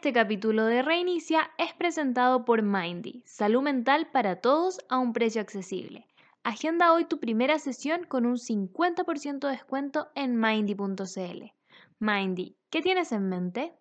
[0.00, 5.42] Este capítulo de Reinicia es presentado por Mindy, salud mental para todos a un precio
[5.42, 6.06] accesible.
[6.42, 11.52] Agenda hoy tu primera sesión con un 50% de descuento en mindy.cl.
[11.98, 13.74] Mindy, ¿qué tienes en mente?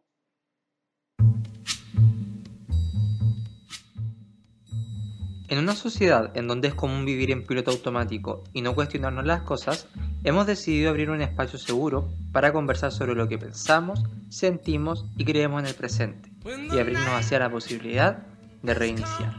[5.48, 9.44] En una sociedad en donde es común vivir en piloto automático y no cuestionarnos las
[9.44, 9.88] cosas,
[10.24, 15.62] hemos decidido abrir un espacio seguro para conversar sobre lo que pensamos, sentimos y creemos
[15.62, 18.26] en el presente y abrirnos hacia la posibilidad
[18.62, 19.34] de reiniciar.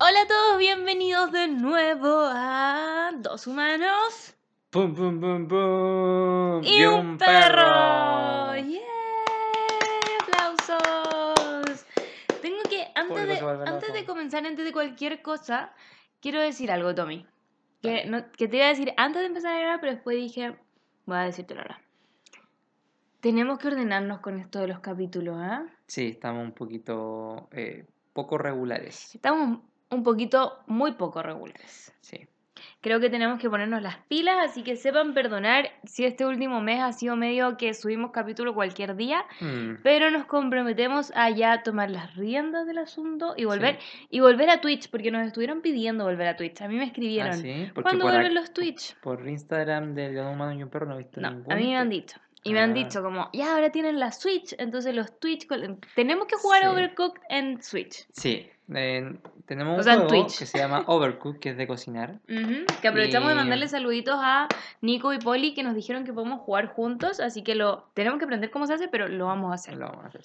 [0.00, 4.34] Hola a todos, bienvenidos de nuevo a Dos Humanos
[4.70, 6.62] ¡Pum, pum, pum, pum!
[6.62, 8.54] y un perro.
[8.54, 8.80] ¡Yeah!
[10.20, 11.86] ¡Aplausos!
[12.42, 15.72] Tengo que, antes, de, antes de comenzar, antes de cualquier cosa,
[16.20, 17.26] quiero decir algo, Tommy.
[17.82, 20.56] Que, no- que te iba a decir antes de empezar a grabar, pero después dije,
[21.06, 21.80] voy a decírtelo ahora.
[23.20, 25.66] Tenemos que ordenarnos con esto de los capítulos, ¿ah?
[25.86, 29.14] Sí, estamos un poquito eh, poco regulares.
[29.14, 31.92] Estamos un poquito, muy poco regulares.
[32.00, 32.28] Sí.
[32.80, 36.80] Creo que tenemos que ponernos las pilas, así que sepan perdonar si este último mes
[36.80, 41.90] ha sido medio que subimos capítulo cualquier día, Mm, pero nos comprometemos a ya tomar
[41.90, 43.78] las riendas del asunto y volver
[44.10, 46.60] y volver a Twitch, porque nos estuvieron pidiendo volver a Twitch.
[46.62, 47.68] A mí me escribieron, ¿Ah, sí?
[47.74, 48.94] ¿cuándo por, vuelven los Twitch?
[49.00, 51.52] por Instagram de León Humano y un perro no he visto No, ningún.
[51.52, 52.16] a mí me han dicho.
[52.44, 52.74] Y me han Ah.
[52.74, 55.48] dicho como, ya ahora tienen la Switch, entonces los Twitch,
[55.96, 56.68] tenemos que jugar Sí.
[56.68, 58.06] Overcooked en Switch.
[58.12, 59.16] Sí, eh,
[59.46, 60.38] tenemos O un sea, en juego Twitch.
[60.38, 62.18] que se llama Overcooked, que es de cocinar.
[62.28, 64.48] Ujú, Que aprovechamos de Y- mandarle saluditos a
[64.82, 68.24] Nico y Poli que nos dijeron que podemos jugar juntos, así que lo tenemos que
[68.24, 69.76] aprender cómo se hace, pero lo vamos a hacer.
[69.76, 70.22] Lo vamos a hacer.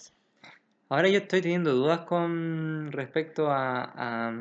[0.90, 4.34] Ahora yo estoy teniendo dudas con respecto a, a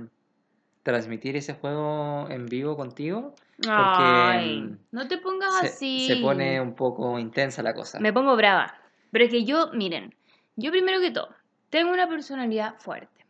[0.82, 3.34] transmitir ese juego en vivo contigo.
[3.68, 6.06] Ay, mm, no te pongas Se, así.
[6.06, 8.00] se pone un poco intensa la cosa.
[8.00, 8.74] Me pongo brava.
[9.12, 10.14] Pero es que yo, miren,
[10.56, 11.28] yo primero que todo,
[11.70, 13.21] tengo una personalidad fuerte.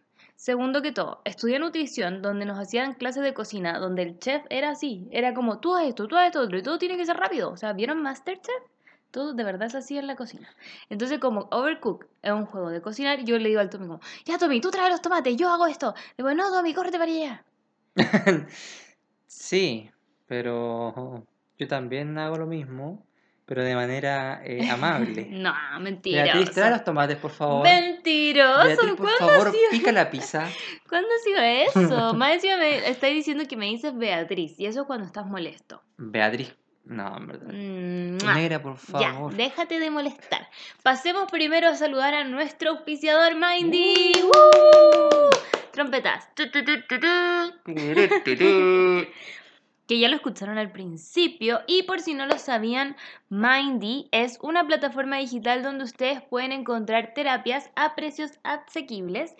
[0.42, 4.70] Segundo que todo, estudié nutrición donde nos hacían clases de cocina, donde el chef era
[4.70, 7.16] así, era como tú haz esto, tú haz esto, otro, y todo tiene que ser
[7.16, 7.52] rápido.
[7.52, 8.60] O sea, ¿vieron Masterchef?
[9.12, 10.52] Todo de verdad es así en la cocina.
[10.90, 14.36] Entonces, como Overcook es un juego de cocinar, yo le digo al Tommy como, ya
[14.36, 15.94] Tommy, tú traes los tomates, yo hago esto.
[16.16, 17.44] Le digo, no, Tommy, córrete para allá.
[19.28, 19.90] Sí,
[20.26, 21.24] pero
[21.56, 23.06] yo también hago lo mismo,
[23.52, 25.26] pero de manera eh, amable.
[25.30, 26.70] No, Beatriz, trae mentiroso.
[26.70, 27.62] los tomates, por favor.
[27.64, 29.70] Mentiroso, Beatriz, por ¿cuándo favor, sido?
[29.72, 30.48] pica la pizza.
[30.88, 31.42] ¿Cuándo ha sido
[31.84, 32.14] eso?
[32.14, 35.82] Más encima me estáis diciendo que me dices Beatriz y eso es cuando estás molesto.
[35.98, 36.54] Beatriz,
[36.86, 37.52] no, en verdad.
[37.52, 38.34] Mm.
[38.36, 39.34] Negra, por Ya, favor.
[39.34, 40.48] déjate de molestar.
[40.82, 44.14] Pasemos primero a saludar a nuestro auspiciador Mindy.
[44.22, 45.28] ¡Woo!
[45.72, 46.26] Trompetas.
[49.86, 52.96] Que ya lo escucharon al principio y por si no lo sabían,
[53.28, 59.34] Mindy es una plataforma digital donde ustedes pueden encontrar terapias a precios asequibles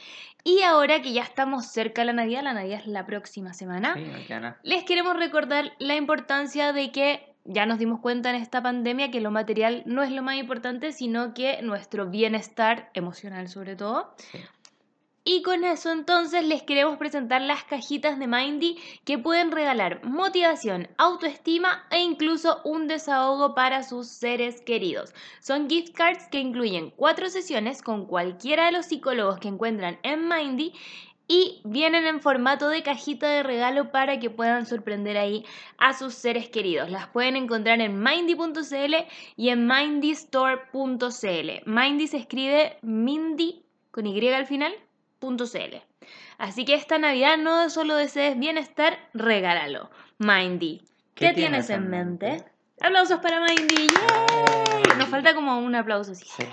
[0.45, 3.95] y ahora que ya estamos cerca de la Navidad, la Navidad es la próxima semana,
[3.95, 4.05] Sí,
[4.63, 9.21] les queremos recordar la importancia de que ya nos dimos cuenta en esta pandemia que
[9.21, 14.15] lo material no es lo más importante, sino que nuestro bienestar emocional sobre todo.
[14.17, 14.39] Sí.
[15.25, 20.89] Y con eso entonces les queremos presentar las cajitas de Mindy que pueden regalar motivación,
[20.99, 25.15] autoestima e incluso un desahogo para sus seres queridos.
[25.41, 30.29] Son gift cards que incluyen cuatro sesiones con cualquiera de los psicólogos que encuentran en
[30.29, 30.73] Mindy
[31.29, 35.47] y vienen en formato de cajita de regalo para que puedan sorprender ahí
[35.79, 36.91] a sus seres queridos.
[36.91, 38.95] Las pueden encontrar en mindy.cl
[39.37, 41.51] y en mindystore.cl.
[41.65, 43.63] Mindy se escribe Mindy
[43.93, 44.75] con Y al final
[45.23, 45.77] .cl.
[46.39, 49.89] Así que esta Navidad no solo desees bienestar, regálalo.
[50.19, 50.83] Mindy,
[51.15, 52.45] ¿qué, tienes en mente?
[52.81, 53.87] Aplausos para Mindy.
[53.87, 54.99] ¡Yay!
[54.99, 56.25] Nos falta como un aplauso así.
[56.27, 56.45] Sí.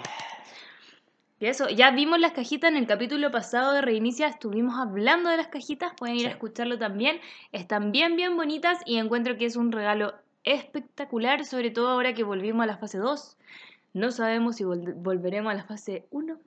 [1.41, 5.37] Y eso, ya vimos las cajitas en el capítulo pasado de Reinicia, estuvimos hablando de
[5.37, 7.21] las cajitas, pueden ir a escucharlo también.
[7.53, 10.13] Están bien, bien bonitas y encuentro que es un regalo
[10.43, 13.37] espectacular, sobre todo ahora que volvimos a la fase 2.
[13.93, 16.37] No sabemos si vol- volveremos a la fase 1.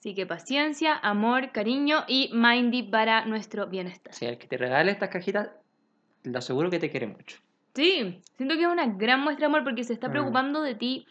[0.00, 4.14] Así que paciencia, amor, cariño y Mindy para nuestro bienestar.
[4.14, 5.50] Sí, el que te regale estas cajitas,
[6.22, 7.36] te aseguro que te quiere mucho.
[7.74, 10.12] Sí, siento que es una gran muestra de amor porque se está Mm.
[10.12, 11.06] preocupando de ti,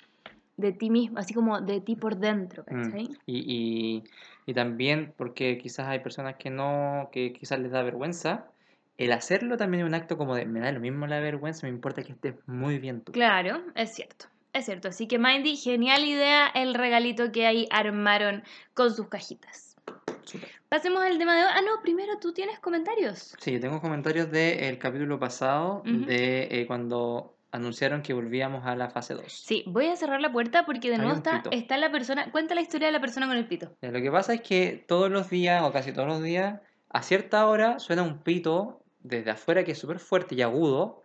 [0.57, 3.11] de ti mismo, así como de ti por dentro, Mm.
[3.27, 4.03] Y, y,
[4.47, 8.47] y también porque quizás hay personas que no, que quizás les da vergüenza.
[8.97, 11.73] El hacerlo también es un acto como de, me da lo mismo la vergüenza, me
[11.73, 13.11] importa que estés muy bien tú.
[13.11, 14.25] Claro, es cierto.
[14.53, 14.89] Es cierto.
[14.89, 18.43] Así que Mindy, genial idea el regalito que ahí armaron
[18.73, 19.75] con sus cajitas.
[20.69, 21.49] Pasemos al tema de hoy.
[21.53, 23.35] Ah, no, primero tú tienes comentarios.
[23.39, 28.89] Sí, yo tengo comentarios del capítulo pasado de eh, cuando anunciaron que volvíamos a la
[28.89, 29.23] fase 2.
[29.27, 32.31] Sí, voy a cerrar la puerta porque de Hay nuevo está, está la persona.
[32.31, 33.75] Cuenta la historia de la persona con el pito.
[33.81, 36.59] Ya, Lo que pasa es que todos los días, o casi todos los días,
[36.89, 41.01] a cierta hora suena un pito desde afuera que es súper fuerte y agudo,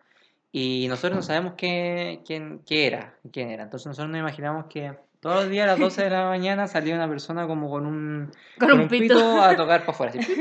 [0.57, 3.65] y nosotros no sabemos qué, quién, qué era, quién era.
[3.65, 6.95] Entonces nosotros nos imaginamos que todos los días a las 12 de la mañana salía
[6.95, 8.31] una persona como con un,
[8.61, 9.43] Con, un pito.
[9.43, 10.13] a tocar para afuera.
[10.17, 10.33] así.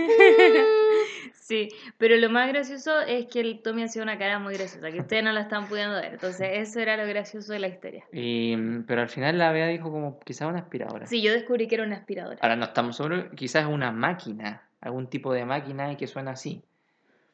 [1.34, 5.00] sí, pero lo más gracioso es que el Tommy hacía una cara muy graciosa, que
[5.00, 6.14] ustedes no la están pudiendo ver.
[6.14, 8.06] Entonces, eso era lo gracioso de la historia.
[8.14, 8.56] Y,
[8.86, 11.08] pero al final la Bea dijo como quizás una aspiradora.
[11.08, 12.38] Sí, yo descubrí que era una aspiradora.
[12.40, 16.32] Ahora no estamos seguros, quizás es una máquina, algún tipo de máquina y que suena
[16.34, 16.62] así.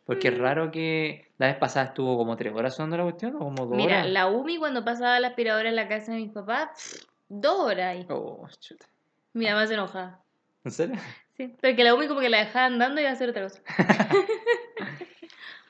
[0.09, 0.41] Porque es Mm.
[0.41, 3.77] raro que la vez pasada estuvo como tres horas sonando la cuestión o como dos
[3.77, 4.09] Mira, horas.
[4.09, 7.85] la Umi cuando pasaba la aspiradora en la casa de mis papás, pff, dos horas
[7.95, 8.07] ahí.
[8.09, 8.87] Oh, chuta.
[9.33, 10.19] Mi mamá se enojaba.
[10.63, 10.95] ¿En serio?
[11.37, 13.61] Sí, porque la Umi como que la dejaba andando y iba a hacer otra cosa.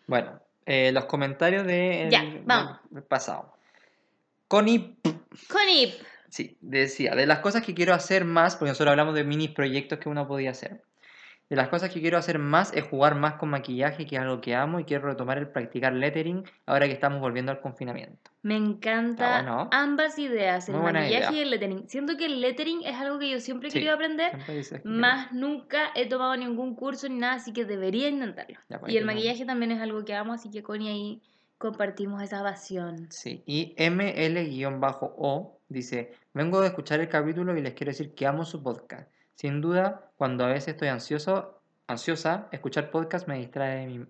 [0.07, 2.77] Bueno, eh, los comentarios de Ya, el- vamos.
[2.89, 3.53] del pasado.
[4.47, 4.95] Connie,
[5.51, 5.93] Conip.
[6.29, 9.99] sí, decía, de las cosas que quiero hacer más, porque nosotros hablamos de mini proyectos
[9.99, 10.81] que uno podía hacer.
[11.49, 14.39] De las cosas que quiero hacer más es jugar más con maquillaje, que es algo
[14.39, 18.29] que amo, y quiero retomar el practicar lettering ahora que estamos volviendo al confinamiento.
[18.43, 19.67] Me encanta bueno.
[19.71, 21.31] ambas ideas, el Muy maquillaje idea.
[21.31, 21.89] y el lettering.
[21.89, 25.31] Siento que el lettering es algo que yo siempre he Sí, querido aprender, que- más
[25.31, 28.59] nunca he tomado ningún curso ni nada, así que debería intentarlo.
[28.69, 29.15] Ya, pues, Y el tenemos.
[29.15, 31.21] maquillaje también es algo que amo, así que Connie ahí
[31.57, 33.07] compartimos esa pasión.
[33.11, 38.45] Sí, y ML-O dice, vengo de escuchar el capítulo y les quiero decir que amo
[38.45, 39.09] su podcast.
[39.39, 44.05] Sin duda, cuando a veces estoy ansioso, ansiosa, escuchar podcast me distrae de mi,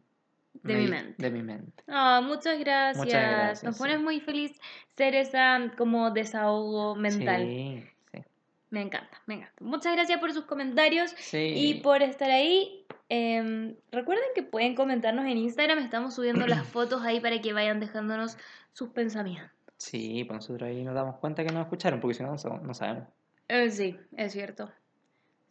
[0.64, 1.14] De mi mente.
[1.22, 1.84] De mi mente.
[1.88, 3.06] Ah, muchas gracias.
[3.06, 3.80] gracias, Nos sí.
[3.80, 4.60] pones muy feliz
[4.98, 7.44] ser esa como desahogo mental.
[7.44, 8.24] Sí, sí.
[8.72, 9.54] Me encanta, me encanta.
[9.64, 11.54] Muchas gracias por sus comentarios Sí.
[11.56, 12.84] y por estar ahí.
[13.08, 17.80] Em, recuerden que pueden comentarnos en Instagram, estamos subiendo las fotos ahí para que vayan
[17.80, 18.36] dejándonos
[18.74, 19.52] sus pensamientos.
[19.78, 23.08] Sí, pues nosotros ahí nos damos cuenta que nos escucharon, porque si no, no sabemos.
[23.48, 24.72] Eh, sí, es cierto.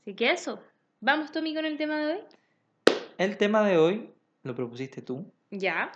[0.09, 0.59] Así que eso.
[1.03, 2.21] ¿Vamos, Tommy, con el tema de hoy?
[3.19, 4.11] El tema de hoy
[4.43, 5.31] lo propusiste tú.
[5.51, 5.93] Ya.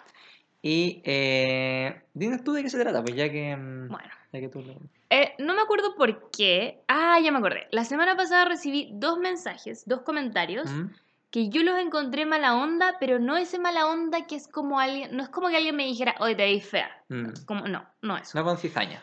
[0.61, 4.11] Y eh, dinos tú de qué se trata, pues ya que, mm, Bueno.
[4.31, 4.75] ya que tú lo...
[5.09, 6.83] Eh, no me acuerdo por qué.
[6.89, 7.69] Ah, ya me acordé.
[7.71, 10.71] La semana pasada recibí dos mensajes, dos comentarios.
[10.71, 10.91] ¿Mm?
[11.31, 15.17] que yo los encontré mala onda, pero no ese mala onda que es como alguien,
[15.17, 16.91] no es como que alguien me dijera, oye, te veis fea.
[17.09, 17.47] Mm.
[17.47, 18.37] Como, no, no eso.
[18.37, 19.03] No con cizaña.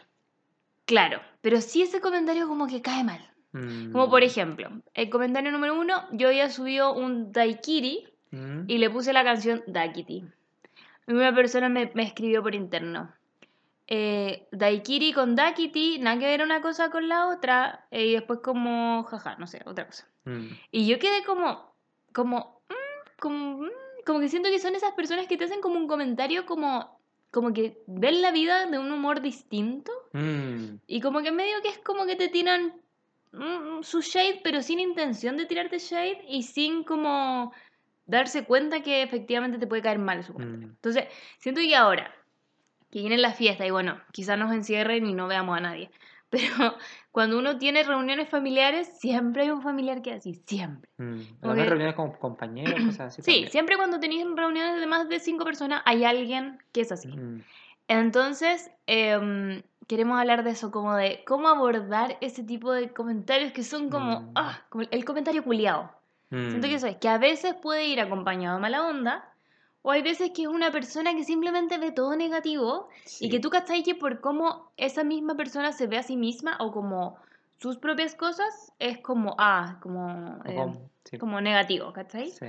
[0.86, 3.28] Claro, pero sí ese comentario como que cae mal.
[3.52, 3.92] Mm.
[3.92, 8.66] Como por ejemplo, el comentario número uno, yo había subido un daiquiri Mm.
[8.68, 10.24] y le puse la canción Daikiti.
[11.08, 13.12] Y una persona me, me escribió por interno.
[13.88, 17.88] Eh, daiquiri con Daikiti, nada que ver una cosa con la otra.
[17.90, 20.08] eh, y después como, jaja, no sé, otra cosa.
[20.26, 20.46] Mm.
[20.72, 21.74] Y yo quedé como,
[22.14, 23.70] como, mm, como, mm,
[24.06, 27.00] como que siento que son esas personas que te hacen como un comentario como,
[27.32, 30.76] como que ven la vida de un humor distinto Mm.
[30.86, 32.74] y como que medio que es como que te tiran
[33.32, 37.54] mm, su shade pero sin intención de tirarte shade y sin como
[38.06, 40.68] darse cuenta que efectivamente te puede caer mal su comentario.
[40.68, 40.72] Mm.
[40.72, 41.06] Entonces,
[41.38, 42.14] siento que ahora
[42.92, 45.92] que viene la fiesta y bueno, quizás nos encierren y no veamos a nadie,
[46.32, 46.76] pero
[47.12, 50.90] cuando uno tiene reuniones familiares, siempre hay un familiar que es así, siempre.
[50.98, 51.20] Mm.
[51.40, 53.22] Como Las que- reuniones con compañeros, cosas así.
[53.22, 53.52] Sí, también.
[53.52, 57.10] siempre cuando tenéis reuniones de más de cinco personas hay alguien que es así.
[57.10, 57.44] Mm.
[57.88, 63.64] Entonces, em, queremos hablar de eso, como de cómo abordar ese tipo de comentarios que
[63.64, 64.32] son como, Mm.
[64.36, 65.92] ah, como el comentario culiado.
[66.30, 66.78] Siento que Mm.
[66.78, 69.34] eso es, que a veces puede ir acompañado de mala onda,
[69.82, 73.30] o hay veces que es una persona que simplemente ve todo negativo y Sí.
[73.30, 76.72] que tú cachai que por cómo esa misma persona se ve a sí misma o
[76.72, 77.18] como
[77.58, 81.18] sus propias cosas, es como, ah, como, como- sí.
[81.18, 82.30] como negativo, ¿cachai?
[82.30, 82.46] Sí.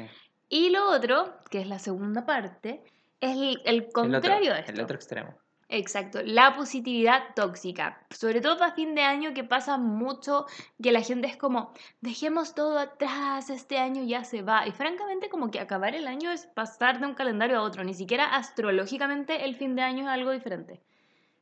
[0.51, 2.83] Y lo otro, que es la segunda parte,
[3.21, 4.73] es el, el El otro, contrario de esto.
[4.73, 5.35] el otro extremo.
[5.73, 8.01] Exacto, la positividad tóxica.
[8.11, 10.47] Sobre todo a fin de año que pasa mucho
[10.83, 14.67] que la gente es como, dejemos todo atrás, este año ya se va.
[14.67, 17.85] Y francamente como que acabar el año es pasar de un calendario a otro.
[17.85, 20.81] Ni siquiera astrológicamente el fin de año es algo diferente.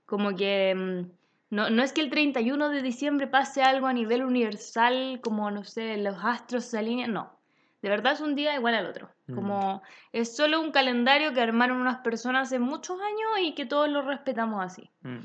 [0.05, 1.11] Como que mm,
[1.51, 5.65] no, no es que el 31 de diciembre pase algo a nivel universal, como no
[5.65, 7.38] sé, los astros se alinean, no.
[7.83, 9.09] De verdad es un día igual al otro.
[9.27, 9.35] Mm.
[9.35, 9.83] Como
[10.13, 14.03] es solo un calendario que armaron unas personas hace muchos años y que todos lo
[14.03, 14.91] respetamos así.
[15.03, 15.19] Mm.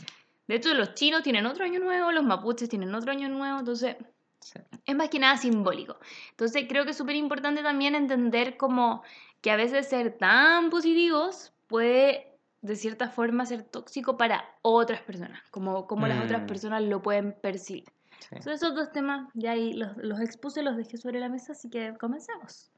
[0.47, 3.95] De hecho, los chinos tienen otro año nuevo, los mapuches tienen otro año nuevo, entonces
[4.39, 4.59] Sí.
[4.85, 5.97] es más que nada simbólico.
[6.31, 9.01] Entonces creo que es súper importante también entender como
[9.41, 12.29] que a veces ser tan positivos puede
[12.61, 16.47] de cierta forma ser tóxico para otras personas, como, como las otras Mm.
[16.47, 17.85] personas lo pueden percibir.
[18.29, 18.41] Sí.
[18.41, 21.69] Son esos dos temas, ya ahí los, los expuse, los dejé sobre la mesa, así
[21.69, 22.71] que comencemos.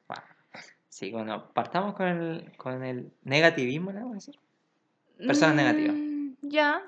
[0.90, 4.36] Sí, bueno, partamos con el, con el negativismo, ¿le vamos a decir?
[5.18, 5.96] Personas negativas.
[5.96, 6.82] Mm, Ya.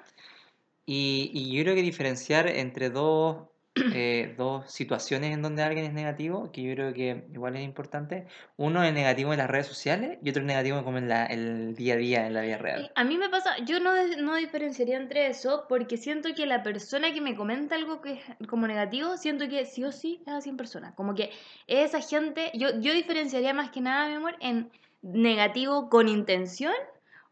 [0.86, 3.48] Y, y yo creo que diferenciar entre dos,
[3.94, 8.28] eh, dos situaciones en donde alguien es negativo, que yo creo que igual es importante.
[8.56, 11.76] Uno es negativo en las redes sociales y otro es negativo como en la, el
[11.76, 12.92] día a día, en la vida real.
[12.96, 17.14] A mí me pasa, yo no, no diferenciaría entre eso porque siento que la persona
[17.14, 20.50] que me comenta algo que es como negativo, siento que sí o sí es así
[20.50, 20.94] en persona.
[20.96, 21.32] Como que
[21.68, 24.70] esa gente, yo, yo diferenciaría más que nada, mi amor, en
[25.02, 26.74] negativo con intención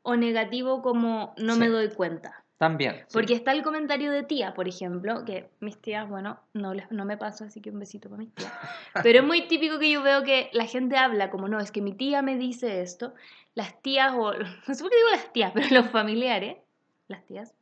[0.02, 2.45] o negativo como no me doy cuenta.
[2.58, 2.96] También.
[3.08, 3.14] sí.
[3.14, 7.04] Porque está el comentario de tía, por ejemplo, que mis tías, bueno, no, les, no
[7.04, 8.52] me paso, así que un besito para mis tías.
[9.04, 11.82] Pero es muy típico que yo veo que la gente habla como, no, es que
[11.82, 13.14] mi tía me dice esto.
[13.56, 14.34] Las tías, o
[14.68, 16.58] no sé por qué digo las tías, pero los familiares,
[17.10, 17.54] las tías,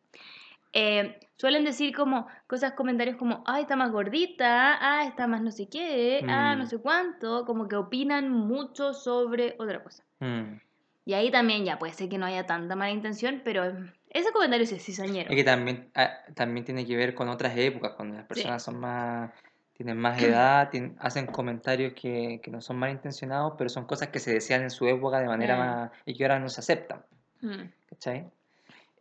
[0.73, 5.51] eh, suelen decir como cosas, comentarios como, ah, está más gordita, ah, está más no
[5.51, 6.67] sé qué, ah, no Mm.
[6.67, 10.03] sé cuánto, como que opinan mucho sobre otra cosa.
[10.19, 10.59] Mm.
[11.05, 13.73] Y ahí también ya puede ser que no haya tanta mala intención, pero
[14.13, 15.29] ese comentario sí es cizañero.
[15.29, 18.79] Es que también, ah, también tiene que ver con otras épocas, cuando las personas son
[18.79, 19.31] más,
[19.73, 24.19] tienen más edad, tien- hacen comentarios que, que no son malintencionados, pero son cosas que
[24.19, 25.59] se decían en su época de manera Mm.
[25.59, 27.03] más, y que ahora no se aceptan,
[27.41, 27.63] Mm.
[27.89, 28.29] ¿cachai?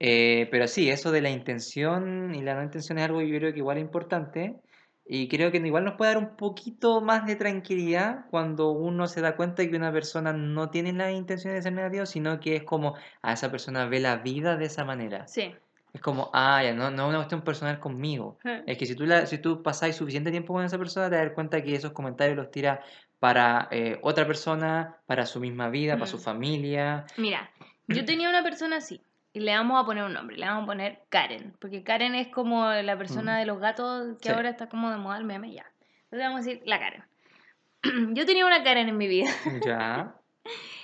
[0.00, 3.38] Eh, pero sí, eso de la intención y la no intención es algo que yo
[3.38, 4.56] creo que igual es importante,
[5.14, 9.20] y creo que igual nos puede dar un poquito más de tranquilidad cuando uno se
[9.20, 12.62] da cuenta que una persona no tiene la intención de ser negativo, sino que es
[12.62, 15.26] como, a esa persona ve la vida de esa manera.
[15.28, 15.54] Sí.
[15.92, 18.38] Es como, ah, ya, no, no es una cuestión personal conmigo.
[18.42, 18.62] Mm.
[18.66, 21.32] Es que si tú, la, si tú pasáis suficiente tiempo con esa persona, te das
[21.34, 22.80] cuenta que esos comentarios los tira
[23.18, 26.20] para eh, otra persona, para su misma vida, para su Mm.
[26.20, 27.04] familia.
[27.18, 27.50] Mira,
[27.86, 29.02] yo tenía una persona así.
[29.34, 31.54] Y le vamos a poner un nombre, le vamos a poner Karen.
[31.58, 33.38] Porque Karen es como la persona Mm.
[33.38, 34.34] de los gatos que Sí.
[34.34, 35.64] ahora está como de moda el meme, ya.
[36.04, 37.04] Entonces vamos a decir la Karen.
[38.14, 39.30] Yo tenía una Karen en mi vida.
[39.66, 40.14] Ya.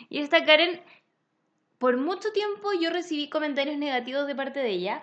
[0.08, 0.80] Y esta Karen,
[1.78, 5.02] por mucho tiempo yo recibí comentarios negativos de parte de ella.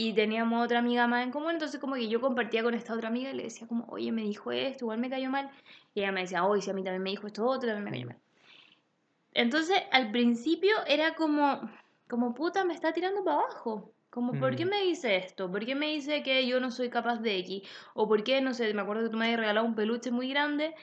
[0.00, 3.08] Y teníamos otra amiga más en común, entonces como que yo compartía con esta otra
[3.08, 5.50] amiga y le decía como, oye, me dijo esto, igual me cayó mal.
[5.92, 7.90] Y ella me decía, oye, si a mí también me dijo esto otro, también me
[7.90, 8.08] cayó Mm.
[8.10, 8.18] mal.
[9.34, 11.68] Entonces, al principio era como,
[12.08, 13.92] como puta, me está tirando para abajo.
[14.10, 14.70] Como, ¿por qué Mm.
[14.70, 15.50] me dice esto?
[15.50, 17.62] ¿Por qué me dice que yo no soy capaz de X?
[17.94, 20.30] O ¿por qué, no sé, me acuerdo que tú me habías regalado un peluche muy
[20.30, 20.74] grande.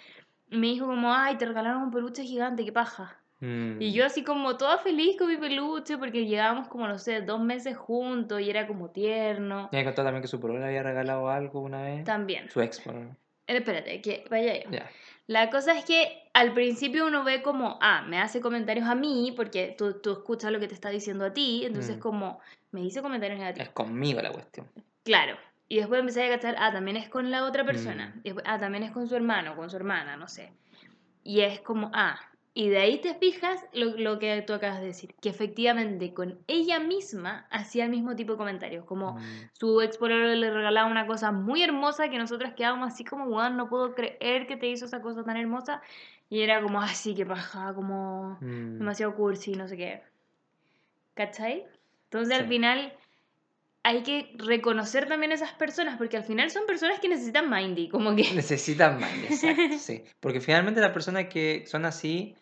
[0.52, 3.20] Y me dijo como, ay, te regalaron un peluche gigante, qué paja.
[3.40, 3.82] Mm.
[3.82, 7.42] Y yo así como toda feliz con mi peluche porque llevábamos como, no sé, dos
[7.42, 9.70] meses juntos y era como tierno.
[9.72, 12.04] Me contó también que su le había regalado algo una vez.
[12.06, 12.50] También.
[12.50, 13.18] Su ex, polola.
[13.48, 14.70] Eh, Espérate, que vaya yo.
[14.72, 14.90] Ya.
[15.28, 19.34] La cosa es que al principio uno ve como, ah, me hace comentarios a mí,
[19.36, 22.00] porque tú, tú escuchas lo que te está diciendo a ti, entonces Mm.
[22.00, 22.40] como,
[22.72, 23.68] me dice comentarios negativos.
[23.68, 24.68] Es conmigo la cuestión.
[25.04, 25.38] Claro.
[25.68, 28.10] Y después empecé a cachar, ah, también es con la otra persona.
[28.16, 28.20] Mm.
[28.20, 30.52] Y después, ah, también es con su hermano, con su hermana, no sé.
[31.24, 32.20] Y es como, ah,
[32.58, 36.40] y de ahí te fijas lo, lo que tú acabas de decir, que efectivamente con
[36.48, 39.50] ella misma hacía el mismo tipo de comentarios, como Mm.
[39.52, 43.68] su ex le regalaba una cosa muy hermosa que nosotras quedábamos así como, weón, no
[43.68, 45.82] puedo creer que te hizo esa cosa tan hermosa.
[46.30, 48.80] Y era como, así que paja, como Mm.
[48.80, 50.02] demasiado cursi, no sé qué.
[51.14, 51.66] ¿Cachai?
[52.06, 52.50] Entonces al Sí.
[52.50, 52.94] final
[53.84, 57.88] hay que reconocer también a esas personas, porque al final son personas que necesitan mindy,
[57.90, 58.24] como que...
[58.34, 60.04] Necesitan más, exacto, sí.
[60.20, 62.36] Porque finalmente las personas que son así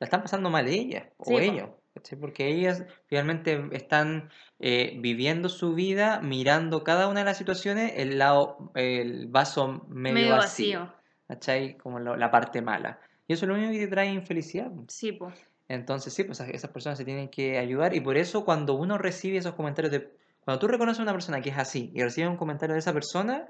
[0.00, 1.38] la están pasando mal ellas o Sí, po.
[1.40, 1.70] ellos.
[1.94, 2.18] ¿cachai?
[2.18, 8.18] Porque ellas finalmente están eh, viviendo su vida, mirando cada una de las situaciones, el
[8.18, 10.92] lado, el vaso medio, Medio vacío.
[11.28, 11.78] vacío.
[11.82, 13.00] Como lo- la parte mala.
[13.28, 14.70] Y eso es lo único que te trae infelicidad.
[14.88, 15.46] Sí, pues.
[15.68, 19.38] Entonces, sí, pues esas personas se tienen que ayudar y por eso cuando uno recibe
[19.38, 20.10] esos comentarios de...
[20.44, 22.92] Cuando tú reconoces a una persona que es así y recibes un comentario de esa
[22.92, 23.46] persona,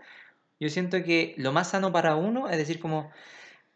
[0.59, 3.11] yo siento que lo más sano para uno es decir como,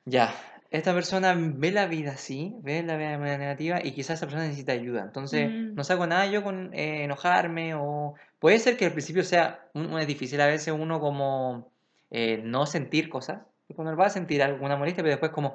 [0.04, 0.35] ya,
[0.76, 4.26] esta persona ve la vida así, ve la vida de manera negativa y quizás esa
[4.26, 5.02] persona necesita ayuda.
[5.02, 5.75] Entonces, Mm.
[5.75, 8.14] no saco nada yo con eh, enojarme o...
[8.40, 11.71] Puede ser que al principio sea, un- es difícil a veces uno como
[12.11, 15.54] eh, no sentir cosas, y cuando va a sentir alguna molestia, pero después como,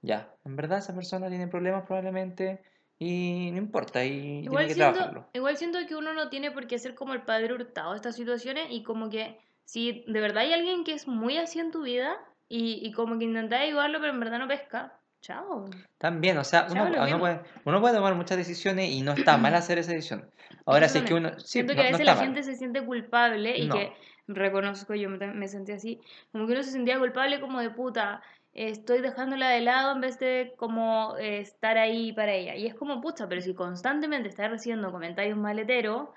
[0.00, 2.60] ya, en verdad esa persona tiene problemas probablemente
[2.98, 5.28] y no importa, y Igual tiene que siento, trabajarlo.
[5.32, 8.16] igual siento que uno no tiene por qué ser como el padre hurtado de estas
[8.16, 11.82] situaciones y como que si de verdad hay alguien que es muy así en tu
[11.82, 12.16] vida
[12.58, 15.64] y, y como que intentás ayudarlo pero en verdad no pesca, chao.
[15.98, 19.54] También, o sea, uno, uno puede, uno puede tomar muchas decisiones y no está mal
[19.54, 20.28] hacer esa decisión.
[20.66, 21.30] Ahora, si es que uno...
[21.40, 22.24] Sí, Siento no, que a no veces está la mal.
[22.26, 23.74] gente se siente culpable y No.
[23.76, 23.92] que
[24.28, 28.22] reconozco, yo me, me sentí así, como que uno se sentía culpable como de puta,
[28.54, 32.54] estoy dejándola de lado en vez de como eh, estar ahí para ella.
[32.54, 36.08] Y es como puta, pero si constantemente estás recibiendo comentarios maleteros,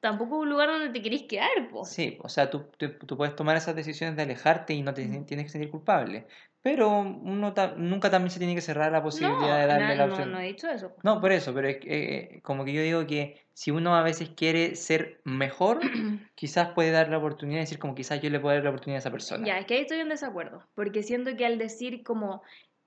[0.00, 1.84] tampoco es un lugar donde te querés quedar, po.
[1.84, 5.04] Sí, o sea, tú, tú, tú puedes tomar esas decisiones de alejarte y no te
[5.06, 5.24] Mm.
[5.26, 6.26] tienes que sentir culpable.
[6.62, 10.06] Pero uno ta- nunca también se tiene que cerrar la posibilidad de No, darle la
[10.06, 10.32] no, opción.
[10.32, 10.94] no he dicho eso.
[10.94, 11.00] po.
[11.02, 14.02] No, por eso, pero es que, eh, como que yo digo que si uno a
[14.02, 15.80] veces quiere ser mejor,
[16.34, 18.96] quizás puede dar la oportunidad de decir como quizás yo le puedo dar la oportunidad
[18.98, 19.46] a esa persona.
[19.46, 22.42] Ya, es que ahí estoy en desacuerdo, porque siento que al decir como,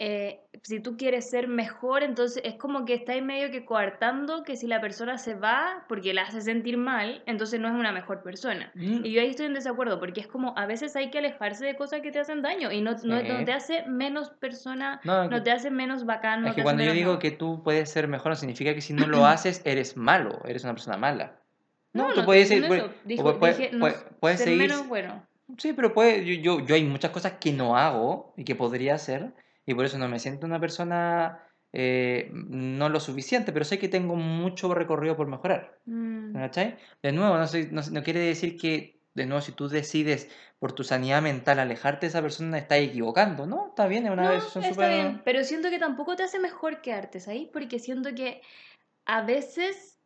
[0.06, 4.58] eh, si tú quieres ser mejor, entonces es como que estáis medio que coartando que
[4.58, 8.22] si la persona se va porque la hace sentir mal, entonces no es una mejor
[8.22, 8.70] persona.
[8.76, 11.66] Mm, Y yo ahí estoy en desacuerdo, porque es como a veces hay que alejarse
[11.66, 13.46] de cosas que te hacen daño y no, no, no Sí.
[13.46, 16.92] te hace menos persona, No, no te hace menos bacán, no es que cuando yo
[16.92, 20.42] digo que tú puedes ser mejor, no significa que si no lo haces eres malo,
[20.46, 21.40] eres una persona mala.
[21.94, 22.90] No, No, tú no puedes ser, eso.
[23.06, 25.26] Dijo- puedes- dije no puedes- puedes ser seguir, menos bueno.
[25.58, 28.96] sí, pero puede, yo, yo, yo hay muchas cosas que no hago y que podría
[28.96, 29.32] hacer
[29.66, 33.90] y por eso no me siento una persona eh, no lo suficiente, pero sé que
[33.90, 35.80] tengo mucho recorrido por mejorar.
[35.86, 36.34] Mm.
[36.34, 36.78] ¿Cachai?
[37.02, 40.30] De nuevo, no, sé- no, no quiere decir que, de nuevo, si tú decides
[40.60, 43.68] por tu sanidad mental alejarte de esa persona, estás equivocando, ¿no?
[43.70, 46.82] Está bien, es una No, decisión está bien, pero siento que tampoco te hace mejor
[46.82, 47.48] quedarte, ¿sabes?
[47.52, 48.42] Porque siento que
[49.06, 50.00] a veces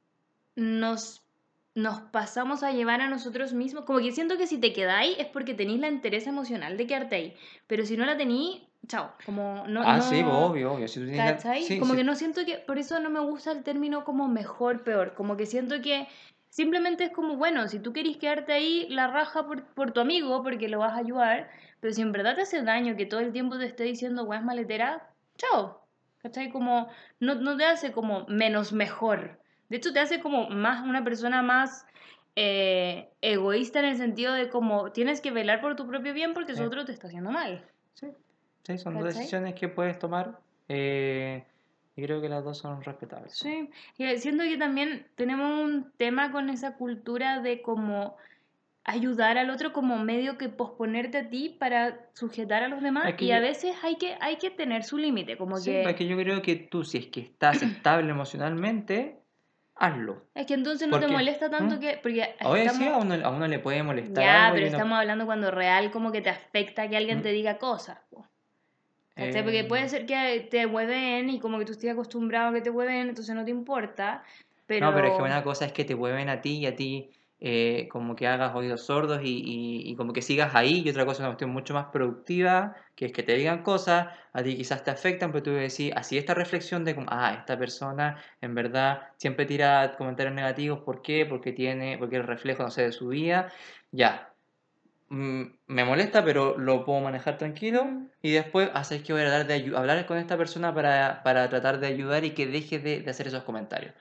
[0.56, 1.28] nos,
[1.76, 5.28] nos pasamos a llevar a nosotros mismos, como que siento que si te quedáis es
[5.28, 7.36] porque tenéis la interés emocional de quedarte ahí,
[7.68, 9.82] pero si no la tenéis, chao, como no...
[9.84, 10.88] Ah, no, sí, obvio, obvio.
[10.88, 11.98] Si tú tienes sí, como sí.
[11.98, 15.38] que no siento que, por eso no me gusta el término como mejor, peor, como
[15.38, 16.08] que siento que
[16.50, 20.44] simplemente es como, bueno, si tú querís quedarte ahí, la raja por, por tu amigo,
[20.44, 23.32] porque lo vas a ayudar, pero si en verdad te hace daño que todo el
[23.32, 25.84] tiempo te esté diciendo, weas maletera, chao.
[26.20, 26.50] ¿Cachai?
[26.50, 29.40] Como, no, no te hace como menos mejor.
[29.70, 31.86] De hecho, te hace como más una persona más
[32.36, 36.54] eh, egoísta en el sentido de como tienes que velar por tu propio bien porque
[36.54, 37.66] eso otro te está haciendo mal.
[37.94, 38.08] Sí,
[38.68, 39.20] sí, son dos ¿Cachai?
[39.22, 41.44] decisiones que puedes tomar eh,
[41.96, 43.34] y creo que las dos son respetables.
[43.34, 48.18] Sí, y siento que también tenemos un tema con esa cultura de como
[48.84, 53.16] ayudar al otro como medio que posponerte a ti para sujetar a los demás Es
[53.16, 55.82] que y a veces hay que, hay que tener su límite, como Sí, que...
[55.84, 59.20] es que yo creo que tú, si es que estás estable emocionalmente,
[59.76, 60.24] hazlo.
[60.36, 61.80] Es que entonces no ¿Por te molesta tanto ¿Mm?
[61.80, 62.00] que...
[62.02, 62.94] Porque Oye, sí, estamos...
[62.94, 66.12] a uno, a uno le puede molestar Ya, algo pero estamos hablando cuando real como
[66.12, 67.24] que te afecta que alguien ¿Mm?
[67.24, 67.98] te diga cosas.
[68.10, 68.26] po.
[69.18, 69.44] ¿Cachai?
[69.44, 72.70] Porque puede ser que te hueven y como que tú estés acostumbrado a que te
[72.70, 74.24] hueven, entonces no te importa.
[74.68, 74.90] Pero...
[74.90, 77.10] No, pero es que una cosa es que te mueven a ti y a ti
[77.40, 81.06] eh, como que hagas oídos sordos y, y- y como que sigas ahí y otra
[81.06, 84.56] cosa es una cuestión mucho más productiva, que es que te digan cosas, a ti
[84.58, 88.56] quizás te afectan, pero tú decís, así esta reflexión de como, ah, esta persona en
[88.56, 91.26] verdad siempre tira comentarios negativos, ¿por qué?
[91.26, 93.52] Porque tiene, porque el reflejo, no sé, de su vida,
[93.92, 94.34] ya.
[95.10, 97.88] Mm, me molesta, pero lo puedo manejar tranquilo
[98.22, 99.38] y después haces que voy a
[99.78, 103.44] hablar con esta persona para, para tratar de ayudar y que deje de, hacer esos
[103.44, 103.94] comentarios.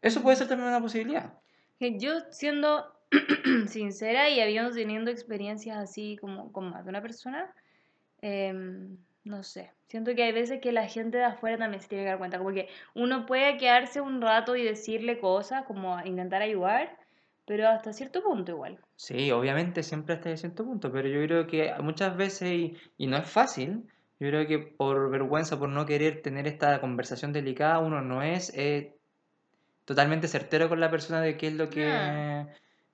[0.00, 1.34] Eso puede ser también una posibilidad.
[1.80, 2.96] Yo siendo
[3.66, 7.52] sincera y habiendo teniendo experiencias así como con más de una persona,
[8.22, 12.04] em, no sé, siento que hay veces que la gente de afuera también se tiene
[12.04, 12.50] que dar cuenta, como
[12.94, 16.96] uno puede quedarse un rato y decirle cosas, como intentar ayudar,
[17.46, 18.78] pero hasta cierto punto igual.
[18.96, 23.16] Sí, obviamente siempre hasta cierto punto, pero yo creo que muchas veces, y, y no
[23.16, 23.84] es fácil,
[24.20, 28.52] yo creo que por vergüenza, por no querer tener esta conversación delicada, uno no es
[28.56, 28.94] eh,
[29.84, 31.90] totalmente certero con la persona de qué es lo que...
[31.90, 32.46] Ah.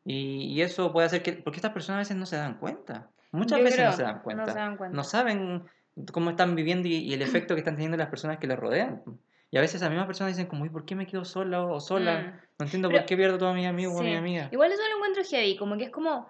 [0.04, 1.32] Y, y eso puede hacer que...
[1.34, 3.11] Porque estas personas a veces no se dan cuenta.
[3.30, 4.46] Muchas Yo veces no se dan no cuenta.
[4.52, 4.96] se dan cuenta.
[4.96, 5.64] No saben
[6.12, 9.02] cómo están viviendo y, y el efecto que están teniendo las personas que les rodean.
[9.50, 11.80] Y a veces las mismas personas dicen como, ¿y por qué me quedo sola o
[11.80, 12.20] sola?
[12.20, 12.40] Mm.
[12.58, 14.11] No entiendo Pero- por qué pierdo a todos mis amigos o a Sí.
[14.11, 14.48] mi amiga.
[14.52, 16.28] Igual eso lo encuentro heavy, como que es como,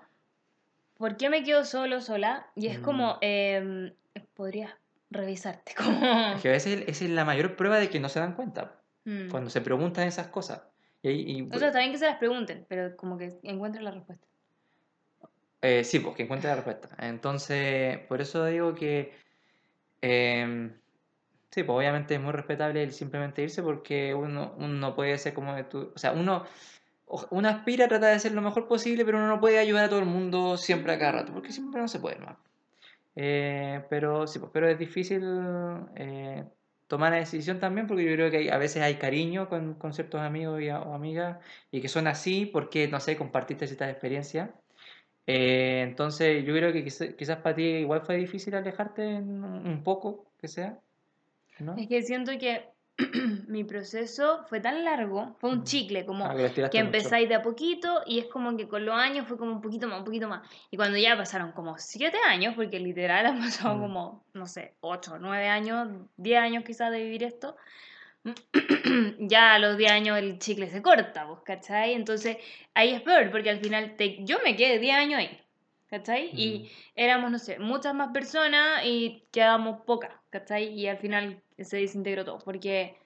[0.99, 2.47] ¿por qué me quedo solo, sola?
[2.55, 2.83] Y es Mm.
[2.83, 3.93] como, em,
[4.35, 4.73] podrías
[5.11, 6.35] revisarte, como...
[6.35, 8.81] Es que a veces esa es la mayor prueba de que no se dan cuenta.
[9.05, 9.31] Mm.
[9.31, 10.63] Cuando se preguntan esas cosas.
[11.03, 14.27] Y, O sea, está bien que se las pregunten, pero como que encuentren la respuesta.
[15.63, 16.89] eh, sí, pues que encuentre la respuesta.
[17.01, 19.13] Entonces, por eso digo que...
[20.03, 20.73] em,
[21.51, 25.35] sí, pues obviamente es muy respetable el simplemente irse porque uno, uno no puede ser
[25.35, 25.93] como de tú...
[25.95, 26.45] O sea, uno,
[27.31, 29.89] uno aspira a tratar de ser lo mejor posible, pero uno no puede ayudar a
[29.89, 32.39] todo el mundo siempre a cada rato, porque siempre no se puede, ¿no?
[33.17, 35.23] Eh, pero sí, pues, pero es difícil
[35.97, 36.47] eh,
[36.87, 39.93] tomar la decisión también porque yo creo que hay- a veces hay cariño con, con
[39.95, 41.39] ciertos amigos y, a- o amigas
[41.71, 44.51] y que son así porque, no sé, compartiste ciertas experiencias.
[45.27, 49.83] Eh, entonces yo creo que quizá- quizás para ti igual fue difícil alejarte en un
[49.85, 50.81] poco, que sea,
[51.61, 51.75] ¿no?
[51.77, 52.69] Es que siento que
[53.49, 56.35] mi proceso fue tan largo, fue un chicle, como Ah,
[56.71, 59.61] que empezáis de a poquito y es como que con los años fue como un
[59.61, 60.49] poquito más, un poquito más.
[60.71, 63.81] Y cuando ya pasaron como siete años, porque literal han pasado Mm.
[63.83, 67.57] como, no sé, ocho, nueve años, diez años quizás de vivir esto,
[69.19, 71.95] ya a los 10 años el chicle se corta, ¿vos cachai?
[71.95, 72.37] Entonces
[72.75, 75.41] ahí es peor, porque al final te, yo me quedé 10 años ahí,
[75.89, 76.31] ¿cachai?
[76.35, 76.67] Y Mm.
[76.95, 80.69] éramos, no sé, muchas más personas y quedábamos pocas, ¿cachai?
[80.75, 82.97] Y al final se desintegró todo, porque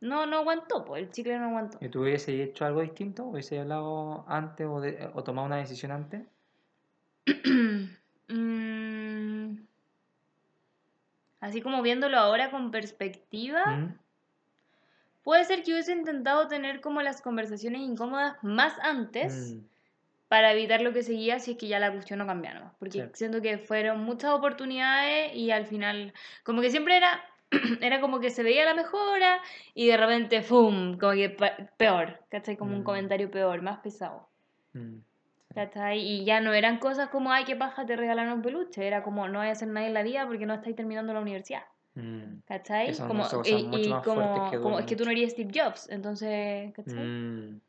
[0.00, 1.78] no, no aguantó, pues el chicle no aguantó.
[1.80, 3.24] ¿Y tú hubieses hecho algo distinto?
[3.24, 6.22] ¿Hubiese hablado antes o, de- o tomado una decisión antes?
[8.26, 9.58] Mm,
[11.40, 13.64] así como viéndolo ahora con perspectiva.
[13.66, 13.98] ¿Mm?
[15.22, 19.58] Puede ser que hubiese intentado tener como las conversaciones incómodas más antes Mm.
[20.28, 22.74] para evitar lo que seguía si es que ya la cuestión no cambiaba.
[22.78, 23.10] Porque Sí.
[23.12, 26.14] siento que fueron muchas oportunidades y al final,
[26.44, 27.22] como que siempre era,
[27.80, 29.40] era como que se veía la mejora
[29.74, 30.98] y de repente, ¡fum!
[30.98, 31.36] Como que
[31.76, 32.56] peor, ¿cachai?
[32.56, 32.84] Como un Mm.
[32.84, 34.28] comentario peor, más pesado,
[34.72, 34.98] Mm.
[35.54, 36.00] ¿cachai?
[36.00, 39.28] Y ya no eran cosas como, ay, qué paja, te regalaron un peluche, era como,
[39.28, 41.62] no voy a hacer nada en la vida porque no estáis terminando la universidad.
[41.94, 42.40] Mm.
[42.46, 42.86] ¿Cachai?
[42.86, 45.88] Que son Como, y, y como, que como es que tú no eres Steve Jobs,
[45.90, 47.04] entonces, ¿cachai?
[47.04, 47.60] Mm.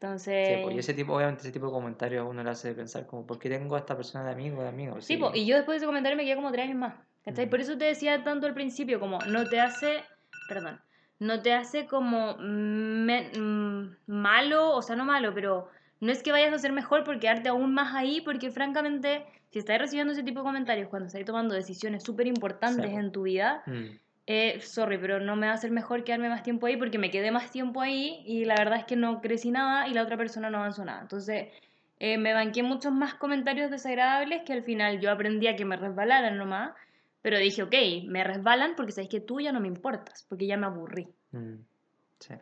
[0.00, 2.72] Entonces, Sí, pues, y ese tipo, obviamente ese tipo de comentarios a uno le hace
[2.72, 5.00] pensar como, ¿por qué tengo a esta persona de amigo de amigo?
[5.00, 5.16] sí, Sí.
[5.16, 6.94] po, y yo después de ese comentario me quedé como tres años más,
[7.28, 7.46] ¿cachai?
[7.46, 7.50] Mm.
[7.50, 10.04] Por eso te decía tanto al principio, como no te hace,
[10.48, 10.80] perdón,
[11.18, 15.68] no te hace como me- mm, malo, o sea, no malo, pero
[16.00, 19.58] no es que vayas a ser mejor por quedarte aún más ahí, porque francamente, si
[19.58, 23.22] estás recibiendo ese tipo de comentarios cuando estás tomando decisiones súper importantes Sí, en tu
[23.22, 23.98] vida, Mm.
[24.30, 27.10] Eh, sorry, pero no me va a hacer mejor quedarme más tiempo ahí porque me
[27.10, 30.18] quedé más tiempo ahí y la verdad es que no crecí nada y la otra
[30.18, 31.00] persona no avanzó nada.
[31.00, 31.48] Entonces,
[31.98, 35.76] eh, me banqué muchos más comentarios desagradables que al final yo aprendí a que me
[35.78, 36.72] resbalaran nomás,
[37.22, 37.74] pero dije, ok,
[38.06, 41.08] me resbalan porque sabéis que tú ya no me importas, porque ya me aburrí.
[41.32, 41.56] Mm.
[42.20, 42.34] Sí.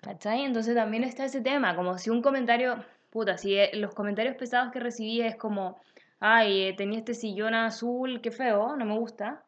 [0.00, 0.44] ¿Cachai?
[0.44, 4.70] Entonces también está ese tema, como si un comentario, puta, si eh, los comentarios pesados
[4.72, 5.80] que recibí es como,
[6.20, 9.44] ay, eh, tenía este sillón azul, qué feo, no me gusta.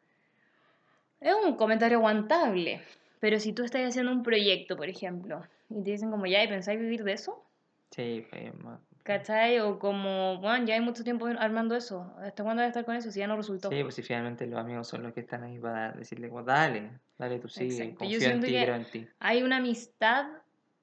[1.19, 2.81] Es un comentario aguantable,
[3.19, 6.47] pero si tú estás haciendo un proyecto, por ejemplo, y te dicen como, ya, ¿y
[6.47, 7.43] pensáis vivir de eso?
[7.91, 9.59] Sí, pues, más- ¿Cachai?
[9.61, 12.93] O como, bueno, ya hay mucho tiempo armando eso, ¿hasta cuándo voy a estar con
[12.93, 13.69] eso si ya no resultó?
[13.69, 16.91] Sí, pues si finalmente los amigos son los que están ahí para decirle, como, dale,
[17.17, 19.07] dale, tú sigue, confío en ti, creo en ti.
[19.19, 20.25] hay una amistad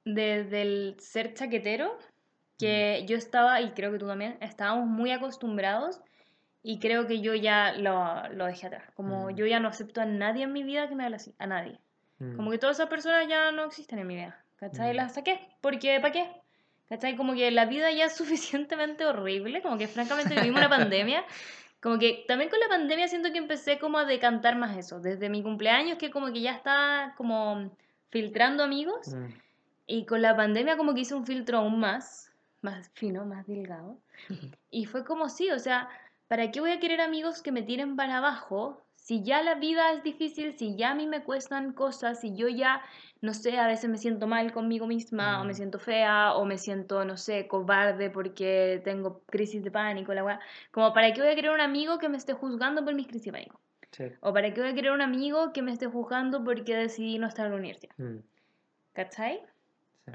[0.06, 1.98] desde el ser chaquetero
[2.54, 2.56] Mm.
[2.60, 6.00] que yo estaba, y creo que tú también, estábamos muy acostumbrados
[6.62, 8.84] y creo que yo ya lo, lo dejé atrás.
[8.94, 9.34] Como Mm.
[9.34, 11.78] yo ya no acepto a nadie en mi vida que me hable así, a nadie.
[12.20, 12.37] Mm.
[12.37, 14.42] Como que todas esas personas ya no existen en mi vida.
[14.56, 14.92] ¿Cachai?
[14.94, 14.96] Mm.
[14.96, 15.40] Las saqué.
[15.60, 16.30] Porque, ¿para qué?
[16.88, 17.16] ¿Cachai?
[17.16, 19.62] Como que la vida ya es suficientemente horrible.
[19.62, 21.25] Como que francamente vivimos una pandemia.
[21.81, 25.01] Como que también con la pandemia siento que empecé como a decantar más eso.
[25.01, 27.77] Desde mi cumpleaños que como que ya estaba como
[28.09, 29.09] filtrando amigos.
[29.09, 29.27] Mm.
[29.87, 33.99] Y con la pandemia como que hice un filtro aún más, más fino, más delgado.
[34.70, 35.88] Y fue como sí, o sea,
[36.27, 38.84] ¿para qué voy a querer amigos que me tiren para abajo?
[39.05, 42.49] Si ya la vida es difícil, si ya a mí me cuestan cosas, si yo
[42.49, 42.81] ya,
[43.21, 46.57] no sé, a veces me siento mal conmigo misma, o me siento fea, o me
[46.57, 50.40] siento, no sé, cobarde porque tengo crisis de pánico, la weá.
[50.71, 53.27] Como, ¿para qué voy a querer un amigo que me esté juzgando por mis crisis
[53.27, 53.61] de pánico?
[53.90, 54.05] Sí.
[54.21, 57.27] O ¿para qué voy a querer un amigo que me esté juzgando porque decidí no
[57.27, 57.95] estar en la universidad?
[57.99, 58.21] Mm.
[58.95, 59.43] ¿Cachai?
[60.07, 60.12] Sí.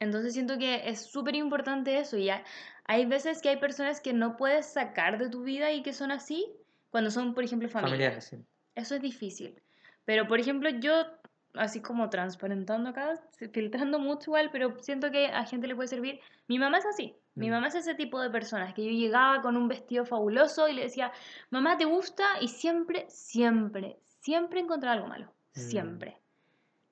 [0.00, 2.42] Entonces siento que es súper importante eso y hay,
[2.86, 6.10] hay veces que hay personas que no puedes sacar de tu vida y que son
[6.10, 6.56] así
[6.90, 7.90] cuando son, por ejemplo, familia.
[7.90, 8.36] Familiares, sí.
[8.74, 9.60] Eso es difícil.
[10.04, 11.06] Pero, por ejemplo, yo,
[11.54, 13.20] así como transparentando acá,
[13.52, 16.20] filtrando mucho igual, pero siento que a gente le puede servir.
[16.48, 17.14] Mi mamá es así.
[17.34, 17.52] Mi Mm.
[17.52, 20.82] mamá es ese tipo de personas que yo llegaba con un vestido fabuloso y le
[20.82, 21.12] decía,
[21.50, 22.24] mamá, ¿te gusta?
[22.40, 25.26] Y siempre, siempre, siempre encontraba algo malo.
[25.54, 25.58] Mm.
[25.60, 26.16] Siempre.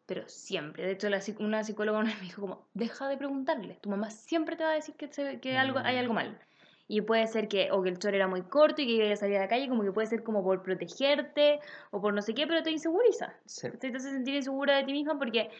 [0.06, 0.84] Pero siempre.
[0.86, 3.78] De hecho, la una psicóloga una vez me dijo como, deja de preguntarle.
[3.82, 5.98] Tu mamá siempre te va a decir que, se- que algo, hay Mm.
[5.98, 6.38] algo mal.
[6.88, 9.16] Y puede ser que, o que el chor era muy corto y que iba a
[9.16, 12.34] salir a la calle, como que puede ser como por protegerte o por no sé
[12.34, 13.34] qué, pero te inseguriza.
[13.44, 13.68] Sí.
[13.78, 15.50] Te hace sentir insegura de ti misma porque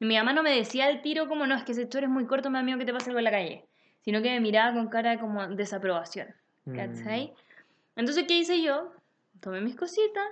[0.00, 2.26] mi mamá no me decía al tiro como, no, es que ese chor es muy
[2.26, 3.66] corto, me da miedo que te pase algo en la calle.
[4.00, 6.28] Sino que me miraba con cara como desaprobación.
[6.74, 7.26] ¿Cachai?
[7.26, 8.00] Mm.
[8.00, 8.92] Entonces, ¿qué hice yo?
[9.40, 10.24] Tomé mis cositas,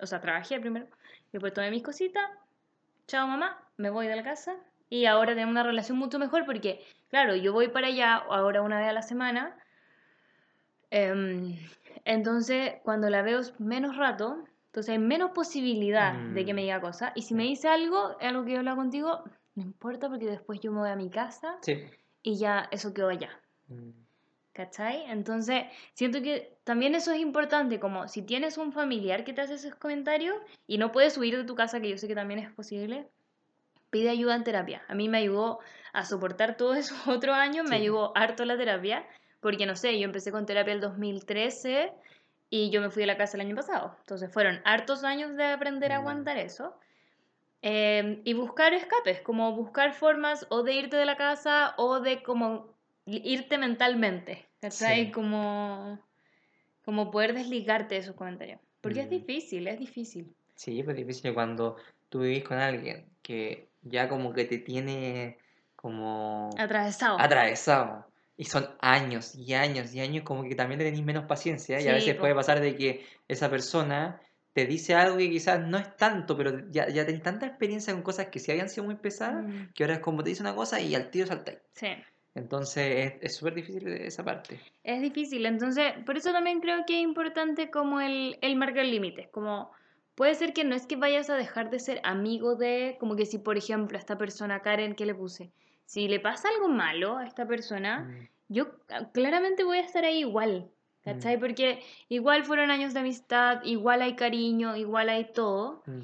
[0.00, 0.86] o sea, trabajé primero,
[1.32, 2.24] después tomé mis cositas,
[3.06, 4.54] chao mamá, me voy de la casa
[4.88, 8.78] y ahora tenemos una relación mucho mejor porque, claro, yo voy para allá ahora una
[8.78, 9.56] vez a la semana,
[10.90, 11.56] em,
[12.04, 16.64] entonces cuando la veo menos rato, entonces hay menos posibilidad de que me Mm.
[16.64, 19.24] diga cosas y si me dice algo, algo que yo hablo contigo,
[19.54, 21.84] no importa porque después yo me voy a mi casa Sí.
[22.22, 23.30] y ya eso quedó allá.
[23.68, 23.90] Mm.
[24.52, 25.04] ¿Cachai?
[25.08, 29.54] Entonces, siento que también eso es importante, como si tienes un familiar que te hace
[29.54, 32.50] esos comentarios y no puedes huir de tu casa, que yo sé que también es
[32.52, 33.08] posible,
[33.90, 34.82] pide ayuda en terapia.
[34.88, 35.60] A mí me ayudó
[35.92, 37.82] a soportar todos esos otros años, me Sí.
[37.82, 39.06] ayudó harto la terapia,
[39.40, 41.92] porque no sé, yo empecé con terapia el 2013
[42.50, 43.96] y yo me fui de la casa el año pasado.
[44.00, 46.74] Entonces fueron hartos años de aprender a aguantar eso.
[47.62, 52.22] Eh, y buscar escapes, como buscar formas o de irte de la casa o de
[52.22, 52.74] como
[53.04, 55.06] irte mentalmente, ¿cachai?
[55.06, 55.12] Sí.
[55.12, 55.98] Como,
[56.84, 58.60] como poder desligarte de esos comentarios.
[58.80, 60.34] Porque es difícil, es difícil.
[60.54, 61.76] Sí, pues difícil cuando
[62.08, 65.38] tú vivís con alguien que ya como que te tiene
[65.76, 67.18] como Atravesado.
[67.20, 68.09] atravesado.
[68.40, 71.78] Y son años y años y años como que también le tenéis menos paciencia.
[71.80, 72.22] Y a veces po.
[72.22, 74.20] puede pasar de que esa persona
[74.54, 78.02] te dice algo que quizás no es tanto, pero ya, ya tenés tanta experiencia con
[78.02, 80.54] cosas que sí habían sido muy pesadas, Mm, que ahora es como te dice una
[80.54, 81.58] cosa y al tiro saltáis.
[81.72, 81.88] sí.
[82.34, 84.58] Entonces es- es súper difícil esa parte.
[84.84, 89.28] Es difícil, entonces por eso también creo que es importante como el, el marcar límites,
[89.30, 89.70] como
[90.14, 93.26] puede ser que no es que vayas a dejar de ser amigo de, como que
[93.26, 95.50] si por ejemplo a esta persona, Karen, que le puse,
[95.90, 100.04] si le pasa algo malo a esta persona, Mm, yo ah, claramente voy a estar
[100.04, 100.70] ahí igual,
[101.02, 101.36] ¿cachai?
[101.36, 106.02] Porque igual fueron años de amistad, igual hay cariño, igual hay todo, mm.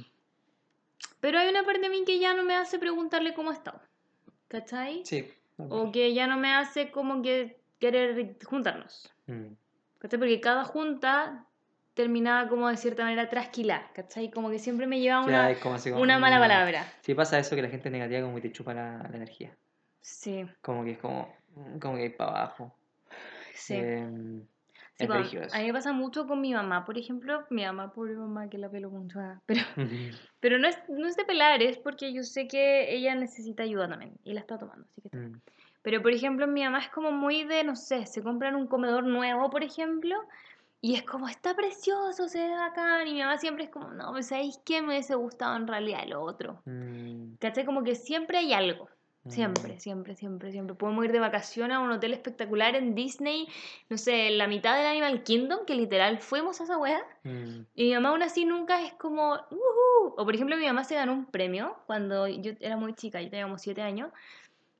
[1.20, 3.80] pero hay una parte de mí que ya no me hace preguntarle cómo ha estado,
[4.48, 5.02] ¿cachai?
[5.04, 5.30] Sí.
[5.56, 9.14] O que ya no me hace como que querer juntarnos.
[9.28, 9.52] Mm.
[10.00, 10.18] ¿Cachai?
[10.18, 11.46] Porque cada junta
[11.94, 14.32] terminaba como de cierta manera trasquilada, ¿cachai?
[14.32, 16.40] Como que siempre me llevaba una, como así como, una mala mm.
[16.40, 16.92] palabra.
[17.02, 19.56] Sí pasa eso que la gente negativa como que te chupa la, la energía.
[20.06, 22.72] Sí, Como que es como, mm, como que hay para abajo.
[23.54, 23.74] sí.
[23.74, 24.46] Em,
[24.98, 27.44] Sí, a mí me pasa mucho con mi mamá, por ejemplo.
[27.50, 29.18] Mi mamá, pobre mamá, que la pelo mucho.
[29.46, 29.60] Pero,
[30.40, 33.88] pero no, es, no es de pelar, es porque yo sé que ella necesita ayuda
[33.88, 34.86] también y la está tomando.
[34.90, 35.18] Así que está.
[35.18, 35.40] Mm,
[35.82, 39.04] Pero, por ejemplo, mi mamá es como muy de, no sé, se compran un comedor
[39.04, 40.16] nuevo, por ejemplo,
[40.80, 43.06] y es como, está precioso, se ve bacán.
[43.08, 44.80] Y mi mamá siempre es como, no, pues ¿sabéis qué?
[44.80, 46.64] Me hubiese gustado en realidad el otro.
[46.64, 47.64] mm, ¿Cachai?
[47.66, 48.88] Como que siempre hay algo.
[49.26, 49.30] Mm.
[49.30, 50.74] Siempre, siempre, siempre, siempre.
[50.76, 53.48] Podemos ir de vacaciones a un hotel espectacular en Disney,
[53.88, 57.00] no sé, en la mitad del Animal Kingdom, que literal fuimos a esa wea.
[57.24, 60.14] Mm, Y mi mamá aún así nunca es como, "Ujú".
[60.16, 63.28] O por ejemplo, mi mamá se ganó un premio cuando yo era muy chica, yo
[63.30, 64.10] tenía como 7 años.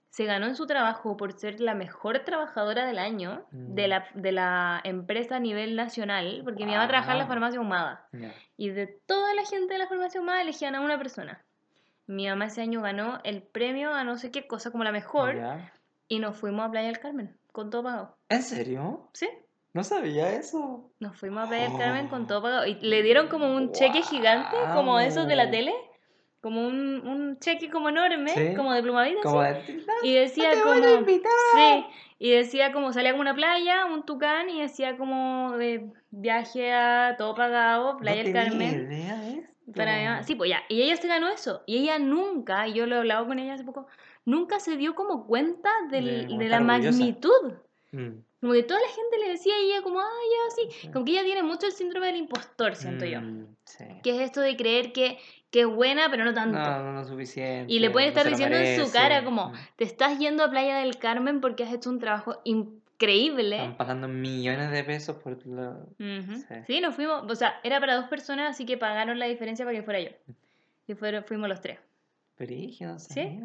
[0.08, 3.90] Se ganó en su trabajo por ser la mejor trabajadora del año de, Mm.
[3.90, 7.34] la, de la empresa a nivel nacional, porque mi mamá trabajaba en la Guau.
[7.34, 8.08] farmacia Humada.
[8.56, 11.44] Y de toda la gente de la farmacia humana elegían a una persona.
[12.06, 15.36] Mi mamá ese año ganó el premio a no sé qué cosa como la mejor
[15.36, 15.72] Ya.
[16.08, 18.16] y nos fuimos a Playa del Carmen con todo pagado.
[18.28, 19.08] ¿En serio?
[19.12, 19.28] ¿Sí?
[19.72, 20.90] No sabía eso.
[21.00, 22.66] Nos fuimos a Playa del Carmen con todo pagado.
[22.66, 25.74] Y le dieron como un cheque gigante, como esos de la tele.
[26.42, 28.54] Como un, un cheque como enorme, Sí.
[28.54, 29.20] como de plumavita.
[29.22, 30.74] Como de, Y decía te como...
[30.74, 31.32] voy a invitar.
[31.54, 31.84] Sí,
[32.20, 37.16] y decía como, salía como una playa, un tucán, y decía como de viaje a
[37.18, 38.74] todo pagado, Playa no del Carmen.
[38.92, 39.50] idea.
[39.74, 40.22] Para.
[40.22, 40.62] Sí, pues ya.
[40.68, 41.62] Y ella se ganó eso.
[41.66, 43.86] Y ella nunca, y yo lo he hablado con ella hace poco,
[44.24, 46.60] nunca se dio como cuenta del- De de, la orgullosa.
[46.98, 47.52] magnitud.
[47.92, 50.88] Mm, Como que toda la gente le decía y ella como, ah, ya, sí.
[50.92, 53.20] Como que ella tiene mucho el síndrome del impostor, siento yo.
[53.20, 53.84] mm, sí.
[54.02, 55.18] Que es esto de creer que,
[55.50, 56.58] que es buena, pero no tanto.
[56.58, 57.72] No, no, no suficiente.
[57.72, 59.54] y le pueden no estar lo diciendo en su cara como, Mm.
[59.76, 62.40] te estás yendo a Playa del Carmen porque has hecho un trabajo
[62.96, 63.56] increíble.
[63.56, 65.70] Están pasando millones de pesos por la...
[65.98, 66.36] Ujú.
[66.48, 66.54] Sí.
[66.66, 69.76] Sí, nos fuimos, o sea, era para dos personas, así que pagaron la diferencia para
[69.76, 70.10] que fuera yo.
[70.86, 71.78] Y fueron, fuimos los tres.
[72.38, 73.40] Brígido, no ¿Sí?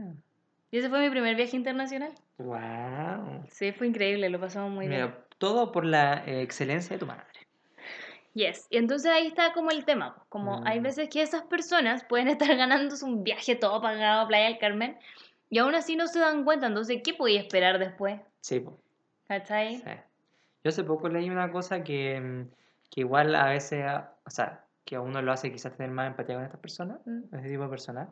[0.71, 2.13] Y ese fue mi primer viaje internacional.
[2.37, 3.43] Wow.
[3.49, 5.01] Sí, fue increíble, lo pasamos muy bien.
[5.01, 7.25] Mira, todo por la eh, excelencia de tu madre.
[8.33, 8.67] Yes.
[8.69, 10.15] Y entonces ahí está como el tema.
[10.15, 10.83] pues, Como hay Mm.
[10.83, 14.97] veces que esas personas pueden estar ganándose un viaje todo pagado a Playa del Carmen
[15.49, 16.67] y aún así no se dan cuenta.
[16.67, 18.21] Entonces, ¿qué podía esperar después?
[18.39, 18.79] Sí, po.
[19.31, 19.77] ¿Cachai?
[19.77, 19.91] Sí.
[20.61, 22.49] Yo hace poco leí una cosa que, mm,
[22.89, 26.07] que igual a veces, a- o sea, que a uno lo hace quizás tener más
[26.07, 27.33] empatía con estas personas, Mm.
[27.33, 28.09] ese tipo de personas,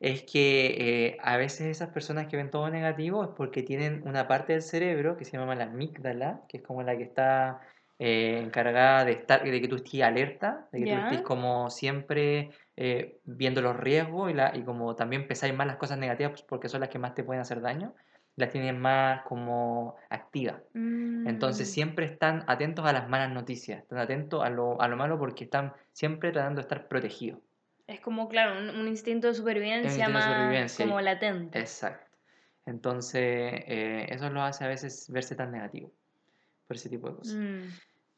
[0.00, 4.26] es que eh, a veces esas personas que ven todo negativo es porque tienen una
[4.26, 7.60] parte del cerebro que se llama la amígdala, que es como la que está
[7.98, 11.02] eh, encargada de estar, de que tú estés alerta, de que tú Ya.
[11.02, 15.76] estés como siempre eh, viendo los riesgos y, la, y como también pensáis más las
[15.76, 17.92] cosas negativas pues, porque son las que más te pueden hacer daño,
[18.38, 20.62] las tienen más como activas.
[20.74, 21.72] Entonces Mm.
[21.72, 25.44] siempre están atentos a las malas noticias, están atentos a lo, a lo malo porque
[25.44, 27.40] están siempre tratando de estar protegidos.
[27.86, 31.58] Es como, claro, un, un instinto de supervivencia instinto de más supervivencia, como y- latente.
[31.58, 32.16] Exacto.
[32.66, 33.22] Entonces
[33.66, 35.90] eh, eso lo hace a veces verse tan negativo
[36.66, 37.34] por ese tipo de cosas.
[37.34, 37.62] Mm.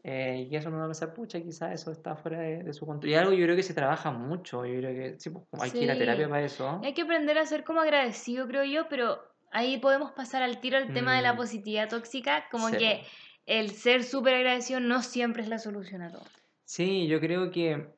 [0.03, 3.11] Eh, y eso no lo sabe, pucha, quizás eso está fuera de, de su control.
[3.11, 5.85] Y algo yo creo que se trabaja mucho, yo creo que sí, pues, hay que
[5.85, 6.81] ir a terapia para eso.
[6.83, 10.77] Hay que aprender a ser como agradecido, creo yo, pero ahí podemos pasar al tiro
[10.79, 11.37] al tema de la Mm.
[11.37, 13.05] positividad tóxica, como Sí, que
[13.47, 16.33] el ser súper agradecido no siempre es la solución a todo.
[16.65, 17.95] Sí, yo creo que,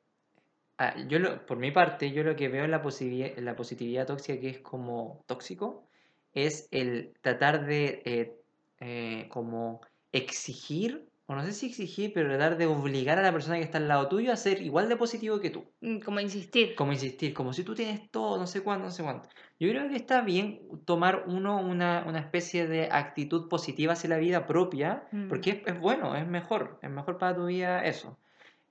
[0.78, 3.56] ah, yo lo- por mi parte, yo lo que veo en la positividad, en la
[3.56, 5.88] positividad tóxica que es como tóxico,
[6.32, 8.42] es el tratar de eh,
[8.80, 13.56] eh, como exigir o no sé si exigir, pero tratar de obligar a la persona
[13.56, 15.64] que está al lado tuyo a ser igual de positivo que tú.
[15.80, 16.74] Mm, Como insistir.
[16.74, 19.28] Como insistir, como si tú tienes todo, no sé cuándo, no sé cuánto.
[19.58, 24.18] Yo creo que está bien tomar uno una, una especie de actitud positiva hacia la
[24.18, 25.28] vida propia, Mm.
[25.28, 28.18] porque es, es bueno, es mejor, es mejor para tu vida eso.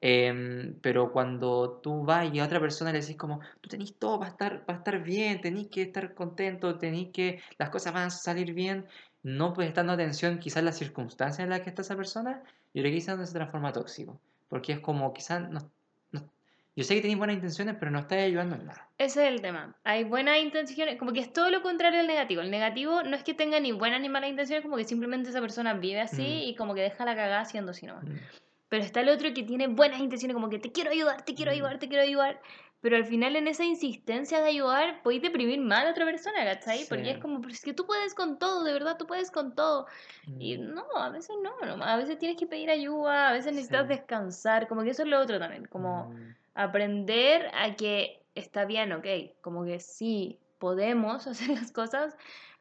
[0.04, 4.18] Em, pero cuando tú vas y a otra persona le decís como, tú tenés todo
[4.20, 8.10] para estar, para estar bien, tenés que estar contento, tenés que, las cosas van a
[8.10, 8.88] salir bien,
[9.24, 12.42] no prestando atención quizás las circunstancias en las que está esa persona,
[12.74, 14.20] yo creo que quizás donde se transforma tóxico.
[14.50, 15.60] Porque es como, quizás, no,
[16.12, 16.30] no-
[16.76, 18.88] yo sé que tenéis buenas intenciones, pero no estáis ayudando en nada.
[18.98, 19.76] Ese es el tema.
[19.84, 22.42] Hay buenas intenciones, como que es todo lo contrario al negativo.
[22.42, 25.42] El negativo no es que tenga ni buenas ni malas intenciones, como que simplemente esa
[25.42, 26.50] persona vive así Mm.
[26.50, 28.06] y como que deja la cagada haciendo así nomás.
[28.06, 28.16] Mm.
[28.70, 31.52] Pero está el otro que tiene buenas intenciones, como que te quiero ayudar, te quiero
[31.52, 31.56] Mm.
[31.56, 32.42] ayudar, te quiero ayudar.
[32.82, 36.86] Pero al final en esa insistencia de ayudar, podéis deprimir mal a otra persona, ¿cachai?
[36.90, 37.10] Porque Sí.
[37.12, 39.86] es como, pero es que tú puedes con todo, de verdad, tú puedes con todo.
[40.40, 40.74] Y Mm.
[40.74, 41.90] no, a veces no, nomás.
[41.90, 43.94] a veces tienes que pedir ayuda, a veces necesitas Sí.
[43.94, 46.36] descansar, como que eso es lo otro también, como Mm.
[46.56, 49.06] aprender a que está bien, ok,
[49.42, 52.16] como que sí, podemos hacer las cosas,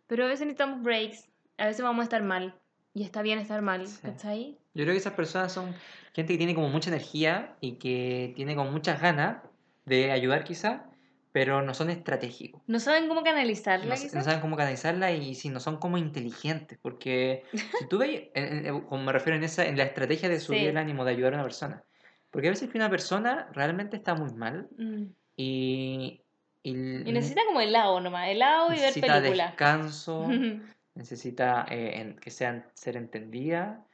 [0.07, 1.29] pero a veces necesitamos breaks,
[1.59, 2.55] a veces vamos a estar mal,
[2.93, 4.01] y está bien estar mal, Sí.
[4.03, 4.59] ¿cachai?
[4.75, 5.75] Yo creo que esas personas son
[6.13, 9.39] gente que tiene como mucha energía y que tiene como muchas ganas
[9.85, 10.87] de ayudar quizá,
[11.33, 12.63] pero no son estratégicos.
[12.67, 16.79] No saben cómo canalizarla, No, no saben cómo canalizarla y si no son como inteligentes,
[16.83, 17.45] porque
[17.85, 20.61] si tú ves, en- en- como me refiero en esa, en la estrategia de subir
[20.63, 20.67] Sí.
[20.67, 21.85] el ánimo, de ayudar a una persona,
[22.31, 25.05] porque a veces que una persona realmente está muy mal Mm.
[25.37, 26.23] y,
[26.63, 29.51] y, Y necesita como helado nomás, helado y ver necesita películas.
[29.51, 30.29] descanso,
[30.95, 33.87] necesita eh, que sean, ser entendida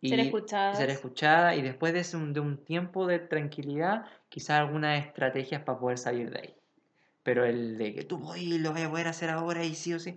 [0.00, 0.78] y Ser y escuchadas.
[0.78, 5.78] ser escuchada y después de, ese- de un tiempo de tranquilidad, quizás algunas estrategias para
[5.78, 6.54] poder salir de ahí.
[7.22, 10.00] Pero el de que tú voy lo voy a poder hacer ahora y sí o
[10.00, 10.16] sí,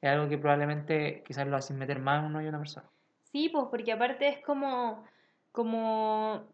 [0.00, 2.88] es algo que probablemente quizás lo hacen meter más uno y una persona.
[3.32, 5.04] Sí, pues porque aparte es como,
[5.52, 6.48] como,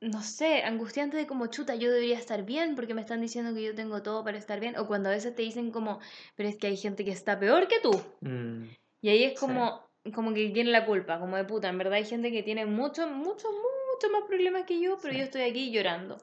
[0.00, 3.64] no sé, angustiante de como chuta, yo debería estar bien porque me están diciendo que
[3.64, 4.76] yo tengo todo para estar bien.
[4.78, 6.00] O cuando a veces te dicen como,
[6.36, 7.92] pero es que hay gente que está peor que tú.
[8.20, 8.64] Mm,
[9.00, 9.38] Y ahí es Sí.
[9.40, 12.66] como, como que tiene la culpa, como de puta, en verdad hay gente que tiene
[12.66, 15.18] mucho, mucho, mucho más problemas que yo, pero Sí.
[15.18, 16.18] yo estoy aquí llorando.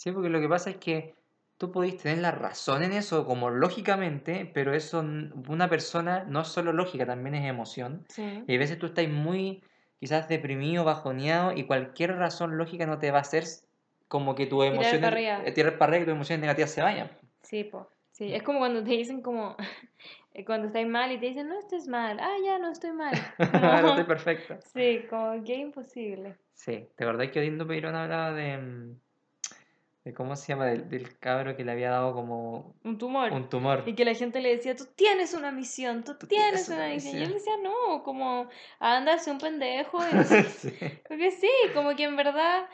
[0.00, 1.14] Sí, porque lo que pasa es que
[1.58, 5.00] tú podés tener la razón en eso, como lógicamente, pero eso,
[5.46, 8.06] una persona no es solo lógica, también es emoción.
[8.08, 8.42] Sí.
[8.46, 9.62] Y a veces tú estás muy,
[9.98, 13.44] quizás deprimido, bajoneado, y cualquier razón lógica no te va a hacer
[14.08, 15.42] como que para arriba.
[15.44, 17.10] eh, tirar para arriba y tus emociones negativas se vayan.
[17.42, 17.84] Sí, pues.
[18.12, 19.54] Sí, es como cuando te dicen como,
[20.32, 23.12] eh, cuando estás mal y te dicen, no estés mal, ah, ya no estoy mal.
[23.36, 24.56] Como- estoy perfecto.
[24.72, 26.38] Sí, como que imposible.
[26.54, 29.00] Sí, ¿te acordás que Odindo Peirón hablaba de, mm,
[30.04, 33.32] de cómo se llama, del, del cabro que le había dado como Un tumor.
[33.32, 33.82] un tumor?
[33.86, 36.76] Y que la gente le decía, tú tienes una misión, tú, Tú tienes tienes una
[36.78, 37.18] una misión.
[37.18, 39.98] Y él decía, no, como, anda, sé un pendejo.
[40.12, 40.44] Y sé.
[40.44, 40.72] Sí.
[41.06, 42.66] Porque sí, como que en verdad,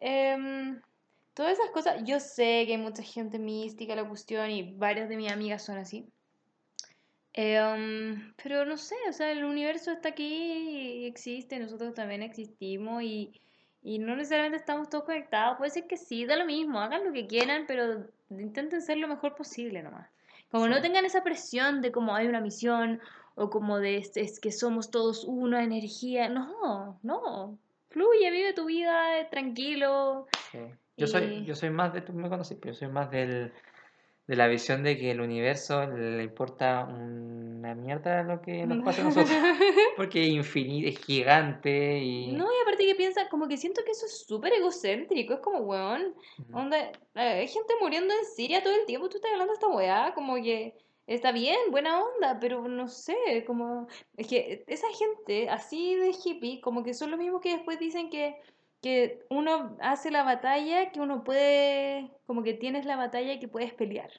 [0.00, 0.80] em,
[1.32, 5.16] todas esas cosas, yo sé que hay mucha gente mística, la cuestión, y varias de
[5.16, 6.06] mis amigas son así.
[7.32, 13.02] Em, pero no sé, o sea, el universo está aquí y existe, nosotros también existimos
[13.02, 13.40] y,
[13.84, 15.58] y no necesariamente estamos todos conectados.
[15.58, 19.06] Puede ser que sí, da lo mismo, hagan lo que quieran, pero intenten ser lo
[19.06, 20.08] mejor posible nomás.
[20.50, 20.82] Como no Sí.
[20.82, 23.00] tengan esa presión de como hay una misión
[23.34, 26.28] o como de es, es que somos todos una energía.
[26.28, 27.58] No, no.
[27.90, 30.26] Fluye, vive tu vida tranquilo.
[30.50, 30.58] Sí.
[30.96, 33.52] Yo soy, Y- yo soy más de, tú me conoces, pero yo soy más del,
[34.28, 39.02] de la visión de que el universo le importa una mierda lo que nos pasa
[39.02, 39.30] a nosotros.
[39.96, 42.32] Porque es infinito, es gigante y...
[42.32, 45.60] No, y aparte que piensa, como que siento que eso es súper egocéntrico, es como,
[45.60, 46.14] weón,
[46.48, 46.54] Mm.
[46.54, 49.68] onda, eh, hay gente muriendo en Siria todo el tiempo, tú estás hablando de esta
[49.68, 50.74] weá, como que
[51.06, 56.60] está bien, buena onda, pero no sé, como, es que esa gente así de hippie,
[56.60, 58.36] como que son los mismos que después dicen que,
[58.80, 63.72] que uno hace la batalla, que uno puede, como que tienes la batalla que puedes
[63.72, 64.10] pelear,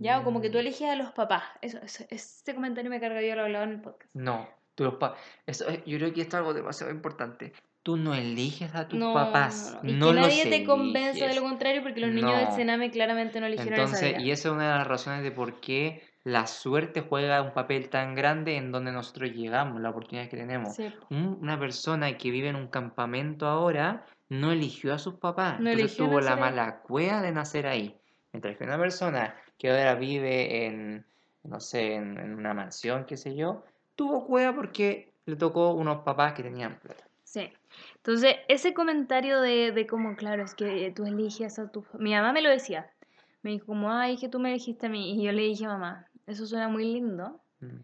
[0.00, 0.20] ¿ya?
[0.20, 0.60] O como que tú Mm.
[0.60, 3.70] eliges a los papás, eso, eso- ese comentario me carga yo lo he hablado en
[3.72, 4.14] el podcast.
[4.14, 7.52] No, tú los pa- eso, es- yo creo que esto es algo demasiado importante.
[7.82, 9.90] Tú no eliges a tus No, papás, no, no.
[9.90, 12.52] Y no que nadie te convenza de lo contrario porque los niños del.
[12.52, 14.20] Sename claramente no eligieron esa Entonces, vida.
[14.20, 17.88] y esa es una de las razones de por qué la suerte juega un papel
[17.88, 20.76] tan grande en donde nosotros llegamos, las oportunidades que tenemos.
[20.76, 25.70] Sí, una persona que vive en un campamento ahora no eligió a sus papás, No
[25.70, 26.40] entonces tuvo la ahí.
[26.40, 27.96] mala cueva de nacer ahí.
[28.32, 31.04] Mientras que una persona que ahora vive en,
[31.42, 33.64] no sé, en, en una mansión, qué sé yo,
[33.96, 37.04] tuvo cueva porque le tocó unos papás que tenían plata.
[37.96, 41.84] Entonces, ese comentario de, de cómo, claro, es que tú eliges a tu...
[41.98, 42.90] Mi mamá me lo decía.
[43.42, 45.14] Me dijo como, ay, que tú me elegiste a mí.
[45.20, 47.78] Y yo le dije, mamá, eso suena muy lindo, Mm.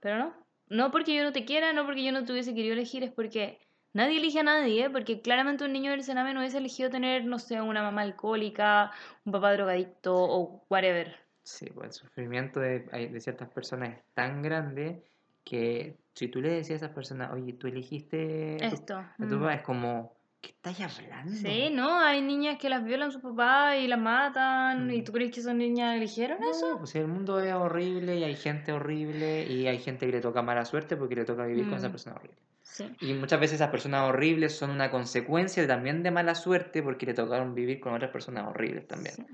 [0.00, 0.34] pero no.
[0.68, 3.10] No porque yo no te quiera, no porque yo no te hubiese querido elegir, es
[3.12, 3.58] porque
[3.94, 7.38] Nadie elige a nadie, porque claramente un niño del Sename no hubiese elegido tener, no
[7.38, 8.90] sé, una mamá alcohólica,
[9.24, 11.16] un papá drogadicto o whatever.
[11.44, 15.04] Sí, pues el sufrimiento de, de ciertas personas es tan grande
[15.44, 18.96] que si tú le decías a esas personas, oye, tú elegiste a tu, Esto.
[18.98, 19.40] a tu mm.
[19.40, 21.32] papá, es como, ¿qué estás hablando?
[21.32, 21.98] Sí, ¿no?
[21.98, 24.90] Hay niñas que las violan sus papás y las matan.
[24.92, 25.04] ¿Y Mm.
[25.04, 26.76] tú crees que esas niñas eligieron No, eso?
[26.78, 30.42] pues el mundo es horrible y hay gente horrible y hay gente que le toca
[30.42, 31.92] mala suerte porque le toca vivir con esa Mm.
[31.92, 32.38] persona horrible.
[32.62, 32.90] Sí.
[33.00, 37.14] Y muchas veces esas personas horribles son una consecuencia también de mala suerte porque le
[37.14, 39.14] tocaron vivir con otras personas horribles también.
[39.16, 39.26] Sí.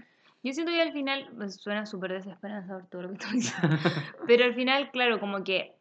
[0.42, 3.76] Yo siento que al final, pues, suena súper desesperanzador todo lo que estoy diciendo,
[4.26, 5.76] pero al final, claro, como que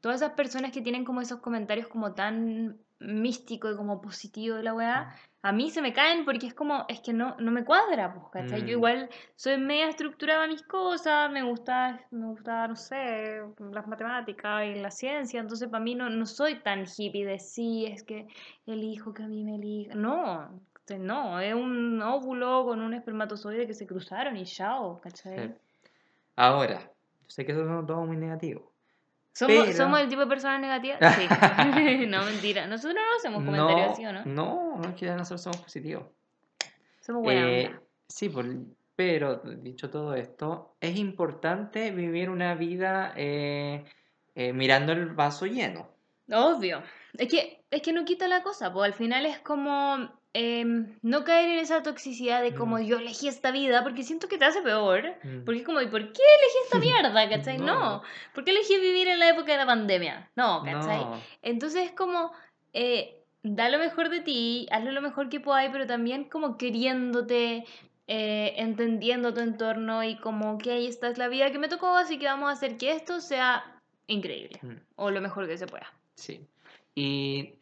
[0.00, 4.62] todas esas personas que tienen como esos comentarios como tan místico y como positivo de
[4.62, 7.64] la weá, a mí se me caen porque es como, es que no, no me
[7.64, 8.62] cuadra, pues, ¿cachai?
[8.62, 8.66] Mm.
[8.66, 13.86] Yo igual soy media estructurada a mis cosas, me gusta, me gusta, no sé, las
[13.86, 18.02] matemáticas y la ciencia, entonces para mí no, no soy tan hippie de sí, es
[18.02, 18.26] que
[18.66, 19.94] elijo que a mí me elija.
[19.94, 25.48] No, este, no, es un óvulo con un espermatozoide que se cruzaron y chao, ¿cachai?
[25.48, 25.54] Sí.
[26.36, 28.73] Ahora, yo sé que eso es todo muy negativo.
[29.34, 30.98] ¿Somos, Pero- ¿Somos el tipo de personas negativas?
[31.16, 31.26] Sí.
[32.08, 32.66] no, mentira.
[32.66, 34.24] Nosotros no hacemos comentarios así, ¿o no?
[34.24, 36.04] No, no es que nosotros somos positivos.
[37.00, 37.80] Somos buena Eh, onda.
[38.08, 38.46] sí, por-
[38.96, 43.84] pero dicho todo esto, es importante vivir una vida eh,
[44.36, 45.88] eh, mirando el vaso lleno.
[46.32, 46.82] Obvio.
[47.18, 51.22] Es que, es que no quita la cosa, pues al final es como em, no
[51.24, 52.82] caer en esa toxicidad de como Mm.
[52.82, 55.14] yo elegí esta vida, porque siento que te hace peor.
[55.22, 55.44] Mm.
[55.44, 56.78] Porque es como, ¿y por qué elegí esta
[57.14, 57.28] mierda?
[57.28, 57.58] ¿Cachai?
[57.58, 57.66] No.
[57.66, 58.02] No.
[58.34, 60.28] ¿Por qué elegí vivir en la época de la pandemia?
[60.36, 61.00] No, ¿cachai?
[61.04, 62.32] No, Entonces es como,
[62.72, 67.64] eh, da lo mejor de ti, hazlo lo mejor que podáis, pero también como queriéndote,
[68.06, 72.18] eh, entendiendo tu entorno y como que esta es la vida que me tocó, así
[72.18, 73.64] que vamos a hacer que esto sea
[74.08, 74.74] increíble Mm.
[74.96, 75.90] o lo mejor que se pueda.
[76.16, 76.40] sí.
[76.96, 77.54] Y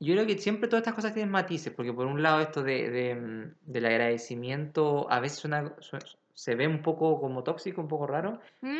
[0.00, 2.90] yo creo que siempre todas estas cosas tienen matices, porque por un lado esto de,
[2.90, 5.98] de, mm, del agradecimiento a veces suena- su-
[6.34, 8.70] se ve un poco como tóxico, un poco raro, Mm,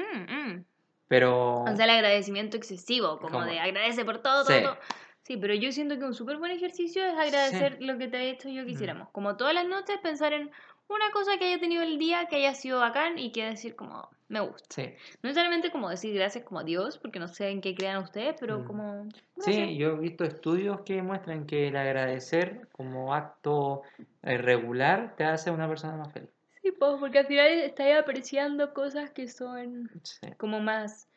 [0.50, 0.64] mm.
[1.08, 1.64] pero...
[1.64, 4.62] O sea, el agradecimiento excesivo, como de agradece por todo, todo, Sí.
[4.62, 4.78] todo.
[5.22, 8.22] Sí, pero yo siento que un súper buen ejercicio es agradecer lo que te ha
[8.22, 8.66] hecho yo Mm.
[8.66, 9.08] quisiéramos.
[9.10, 10.50] Como todas las noches, pensar en
[10.88, 14.08] una cosa que haya tenido el día, que haya sido bacán y que decir como,
[14.30, 14.64] me gusta.
[14.70, 14.82] Sí.
[15.22, 18.36] No necesariamente como decir gracias como a Dios, porque no sé en qué crean ustedes,
[18.40, 18.64] pero Mm.
[18.64, 19.08] como...
[19.38, 23.82] Sí, yo he visto estudios que muestran que el agradecer como acto
[24.22, 26.30] eh, regular te hace una persona más feliz.
[26.62, 30.28] Sí, pues, porque al final estáis apreciando cosas que son Sí.
[30.38, 31.08] como más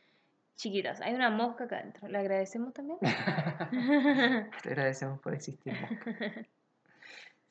[0.56, 1.02] chiquitas.
[1.02, 2.08] Hay una mosca acá adentro.
[2.08, 2.98] ¿Le agradecemos también?
[4.64, 5.74] Te agradecemos por existir.
[5.80, 6.16] Mosca.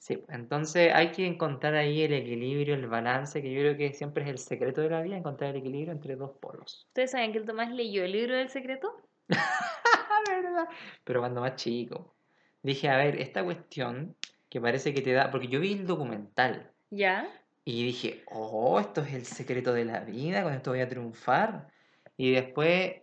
[0.02, 3.92] Sí, pues, entonces hay que encontrar ahí el equilibrio, el balance, que yo creo que
[3.92, 6.86] siempre es el secreto de la vida, encontrar el equilibrio entre dos polos.
[6.88, 9.00] ¿Ustedes saben que el Tomás leyó el libro del secreto?
[10.28, 10.66] ¿verdad?
[11.04, 12.16] Pero cuando más chico.
[12.64, 14.16] Dije, a ver, esta cuestión
[14.48, 17.28] que parece que te da, porque yo vi el documental ¿Ya?
[17.64, 21.68] y dije, oh, esto es el secreto de la vida, con esto voy a triunfar.
[22.16, 22.94] Y después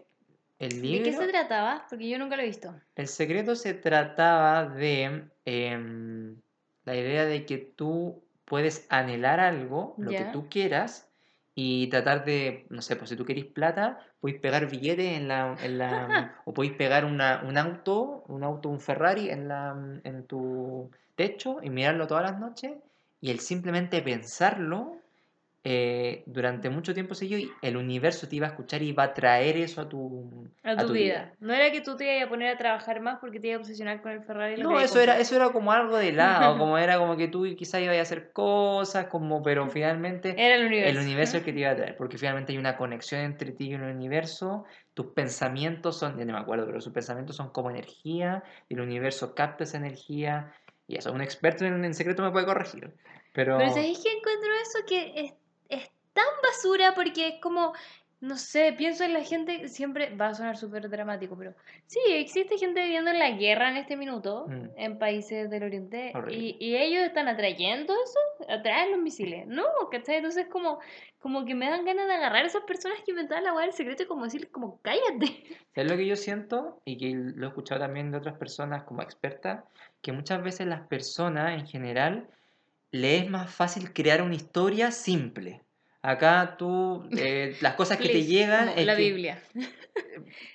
[0.59, 1.85] el ¿De qué libro, se trataba?
[1.89, 2.75] Porque yo nunca lo he visto.
[2.97, 6.41] el secreto se trataba de em,
[6.89, 11.07] la idea de que tú puedes anhelar algo, lo que tú quieras,
[11.53, 15.55] y tratar de, no sé, pues si tú querés plata, podéis pegar billetes en la,
[15.61, 20.25] en la o podéis pegar una, un auto, un auto, un Ferrari en la, en
[20.25, 22.71] tu techo y mirarlo todas las noches,
[23.21, 24.98] y el simplemente pensarlo
[25.65, 29.13] eh, durante mucho tiempo seguido, y el universo te iba a escuchar y va a
[29.13, 31.33] traer eso a tu, A tu, vida.
[31.41, 33.61] No era que tú te ibas a poner a trabajar más porque te ibas a
[33.63, 34.61] obsesionar con el Ferrari.
[34.61, 37.81] No, eso era, eso era como algo de lado, como era como que tú quizás
[37.81, 40.97] ibas a hacer cosas, como, pero finalmente Era el universo.
[40.97, 43.51] el universo es el que te iba a traer, porque finalmente hay una conexión entre
[43.51, 47.49] ti y el universo, tus pensamientos son, ya no me acuerdo, pero sus pensamientos son
[47.49, 50.53] como energía, y el universo capta esa energía,
[50.87, 52.93] y eso, un experto en, en secreto me puede corregir,
[53.33, 53.57] pero...
[53.57, 55.33] Pero ¿sabéis que encuentro eso que es
[56.19, 56.93] tan basura?
[56.95, 57.73] Porque es como,
[58.21, 61.53] no sé, pienso en la gente, siempre va a sonar súper dramático, pero
[61.85, 64.69] sí, existe gente viviendo en la guerra en este minuto, Mm.
[64.75, 69.47] en países del Oriente, y, y ellos están atrayendo eso, atraen los misiles.
[69.47, 70.17] No, ¿cachai?
[70.17, 70.79] Entonces como,
[71.19, 73.73] como que me dan ganas de agarrar a esas personas que inventaron la hueá del
[73.73, 75.27] secreto y como decirles como, cállate.
[75.75, 76.81] ¿Sabes lo que yo siento?
[76.83, 79.63] Y que lo he escuchado también de otras personas como expertas,
[80.01, 82.27] que muchas veces las personas en general
[82.91, 85.61] le es más fácil crear una historia simple.
[86.01, 89.41] Acá tú, eh, las cosas que te llegan es la que- Biblia.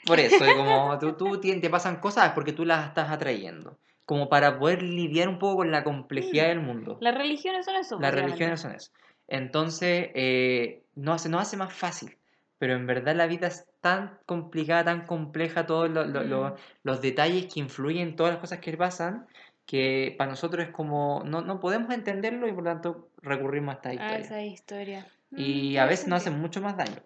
[0.06, 3.78] por eso, es como tú, tú tien- te pasan cosas porque tú las estás atrayendo.
[4.06, 6.98] Como para poder lidiar un poco con la complejidad del mundo.
[7.00, 7.98] Las religiones son eso.
[8.00, 8.90] Las religiones son eso.
[9.28, 12.16] Entonces, eh, no hace, nos hace más fácil.
[12.56, 16.54] pero en verdad la vida es tan complicada, tan compleja, todos lo- lo- lo- Mm.
[16.84, 19.26] los detalles que influyen en todas las cosas que pasan,
[19.66, 23.76] que para nosotros es como, no, no podemos entenderlo y por lo tanto recurrimos a
[23.76, 24.16] esta a historia.
[24.18, 25.06] esa historia.
[25.34, 26.96] Mm, Y a veces nos hacen mucho más daño.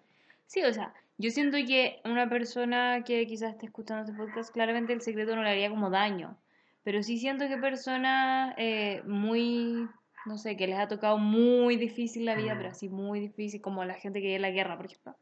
[0.45, 4.93] Sí, o sea, yo siento que una persona que quizás esté escuchando este podcast, claramente
[4.93, 6.37] el secreto no le haría como daño.
[6.83, 9.87] Pero sí siento que personas eh, muy,
[10.25, 12.71] no sé, que les ha tocado muy difícil la vida, pero Mm.
[12.71, 15.15] así muy difícil, como la gente que vive en la guerra, por ejemplo.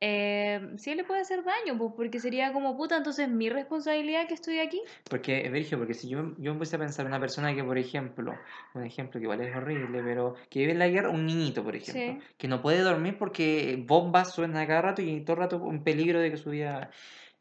[0.00, 4.34] Eh, sí le puede hacer daño, pues porque sería como puta, entonces mi responsabilidad que
[4.34, 4.80] estoy aquí.
[5.10, 8.34] Porque, Virgio, porque si yo, yo empecé a pensar una persona que, por ejemplo,
[8.74, 11.74] un ejemplo que igual es horrible, pero que vive en la guerra, un niñito, por
[11.74, 12.28] ejemplo, Sí.
[12.36, 16.20] que no puede dormir porque bombas suenan cada rato y todo el rato en peligro
[16.20, 16.90] de que su vida...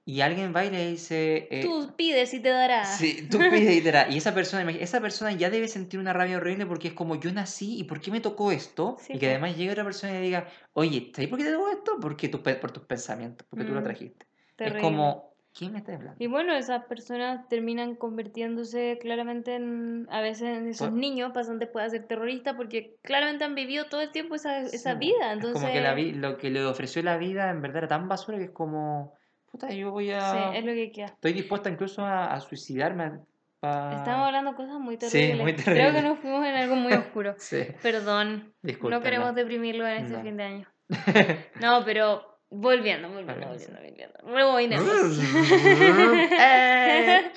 [0.08, 1.50] Y alguien va y le dice...
[1.52, 2.86] eh, Tú pides y te dará.
[2.86, 4.08] Sí, tú pides y te da.
[4.10, 7.30] Y esa persona, esa persona ya debe sentir una rabia horrible porque es como yo
[7.34, 8.96] nací y ¿por qué me tocó esto?
[9.00, 11.52] Sí, y que además llegue otra persona y le diga, oye, ¿sabes por qué te
[11.52, 11.98] tocó esto?
[12.02, 14.26] Porque pe- por tus pensamientos, porque tú lo Mm, trajiste.
[14.56, 14.78] Terrible.
[14.78, 16.18] Es como, ¿quién me está hablando?
[16.24, 21.60] Y bueno, esas personas terminan convirtiéndose claramente en, a veces en esos Por- niños, pasan
[21.60, 25.28] después a ser terroristas porque claramente han vivido todo el tiempo esa, vida.
[25.28, 28.08] Es Entonces, como que la lo que le ofreció la vida en verdad era tan
[28.08, 29.14] basura que es como,
[29.52, 30.56] puta, yo voy sí, a...
[30.56, 31.06] es lo que queda.
[31.08, 33.20] Estoy dispuesta incluso a, a suicidarme
[33.60, 33.98] para...
[33.98, 35.00] Estamos hablando cosas muy Ah.
[35.02, 35.42] Sí, terribles.
[35.44, 36.04] muy Creo que terribles.
[36.04, 37.36] nos fuimos en algo muy oscuro.
[37.40, 40.22] Sí, Perdón, no queremos deprimirlo en este No.
[40.24, 40.68] fin de año.
[41.62, 43.72] No, pero volviendo, volviendo, Volviendo, sí.
[43.72, 44.18] volviendo.
[44.24, 45.20] Rebobinemos.
[46.40, 47.32] Eh.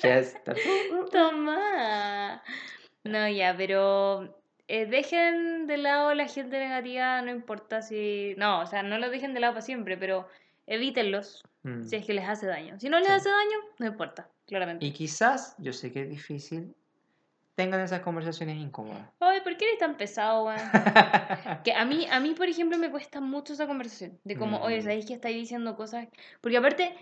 [1.11, 2.41] Toma.
[3.03, 4.35] No, ya, pero
[4.67, 8.35] eh, dejen de lado la gente negativa, no importa si...
[8.37, 10.27] No, o sea, no los dejen de lado para siempre, pero
[10.67, 11.83] evítenlos Mm.
[11.87, 12.79] si es que les hace daño.
[12.79, 13.13] Si no les Sí.
[13.13, 14.85] hace daño, no importa, claramente.
[14.85, 16.73] Y quizás, yo sé que es difícil,
[17.55, 19.07] tengan esas conversaciones incómodas.
[19.19, 20.57] Ay, ¿por qué eres tan pesado, weón?
[21.63, 24.17] Que a mí, a mí, por ejemplo, me cuesta mucho esa conversación.
[24.23, 24.83] De como, oye, Mm.
[24.83, 26.07] ¿sabéis que estáis diciendo cosas?
[26.41, 26.95] Porque aparte,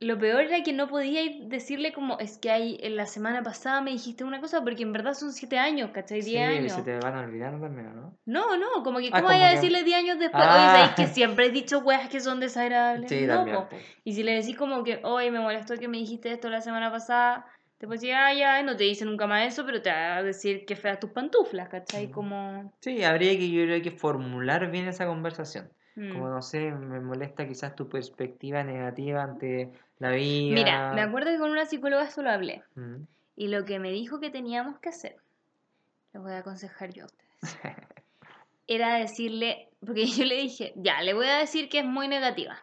[0.00, 3.82] lo peor era que no podía decirle como, es que hay, en la semana pasada
[3.82, 6.22] me dijiste una cosa, porque en verdad son siete años, ¿cachai?
[6.22, 6.72] Sí, Diez años.
[6.72, 8.16] se te van a olvidar también, ¿no?
[8.24, 10.42] No, no, como que, Ah, ¿cómo vaya a que- decirle 10 años después?
[10.46, 10.54] Ah.
[10.54, 13.10] Oye, ¿sabéis que siempre he dicho weas que son desagradables?
[13.10, 13.56] Sí, no, también.
[13.58, 13.68] po.
[14.04, 16.90] Y si le decís como que, oye, me molestó que me dijiste esto la semana
[16.90, 17.44] pasada,
[17.76, 20.22] te puedes decir, ah, ya, no te dice nunca más eso, pero te va a
[20.22, 22.06] decir que feas tus pantuflas, ¿cachai?
[22.08, 22.10] Mm.
[22.10, 22.72] Como...
[22.80, 25.70] Sí, habría que, yo creo que formular bien esa conversación.
[25.96, 26.12] Mm.
[26.12, 30.54] Como, no sé, me molesta quizás tu perspectiva negativa ante la vida.
[30.54, 32.62] Mira, me acuerdo que con una psicóloga esto lo hablé.
[32.74, 33.02] Mm.
[33.36, 35.16] Y lo que me dijo que teníamos que hacer,
[36.12, 37.30] lo voy a aconsejar yo a ustedes,
[38.66, 42.56] era decirle, porque yo le dije, ya, le voy a decir que es muy negativa.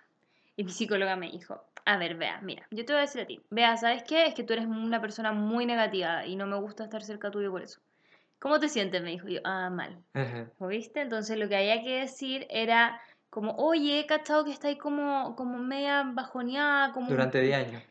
[0.55, 3.25] Y mi psicóloga me dijo, a ver, vea, mira, yo te voy a decir a
[3.25, 4.25] ti, vea, ¿sabes qué?
[4.25, 7.51] Es que tú eres una persona muy negativa y no me gusta estar cerca tuyo
[7.51, 7.79] por eso.
[8.39, 9.01] ¿Cómo te sientes?
[9.01, 9.97] Me dijo yo, ah, mal.
[10.59, 11.01] ¿Viste?
[11.01, 12.99] Entonces lo que había que decir era
[13.37, 17.07] como, oye, he cachado que estáis como, como media bajoneada, como...
[17.07, 17.83] Durante 10 años.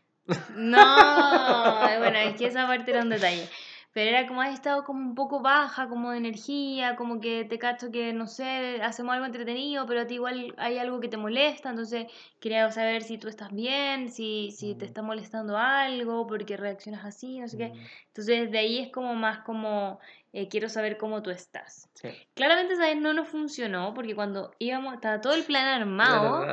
[0.57, 0.76] No,
[2.01, 3.49] bueno, es que esa parte era un detalle.
[3.97, 7.59] Pero era como has estado como un poco baja, como de energía, como que te
[7.59, 11.16] cacho que, no sé, hacemos algo entretenido, pero a ti igual hay algo que te
[11.16, 12.05] molesta, entonces
[12.38, 14.88] quería saber si tú estás bien, si, si te Mm.
[14.88, 17.68] está molestando algo, porque reaccionas así, no sé qué.
[17.70, 17.78] Mm,
[18.09, 19.99] Entonces de ahí es como más como,
[20.34, 21.88] eh, quiero saber cómo tú estás.
[21.94, 22.11] Sí.
[22.34, 26.44] Claramente esa vez no nos funcionó, porque cuando íbamos, estaba todo el plan armado,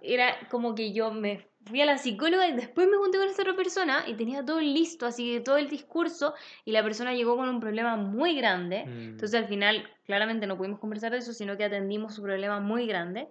[0.00, 3.42] era como que yo me fui a la psicóloga y después me junté con esta
[3.42, 6.34] otra persona y tenía todo listo, así que todo el discurso
[6.64, 8.84] y la persona llegó con un problema muy grande.
[8.84, 9.02] Mm.
[9.12, 12.86] Entonces al final claramente no pudimos conversar de eso, sino que atendimos su problema muy
[12.86, 13.28] grande.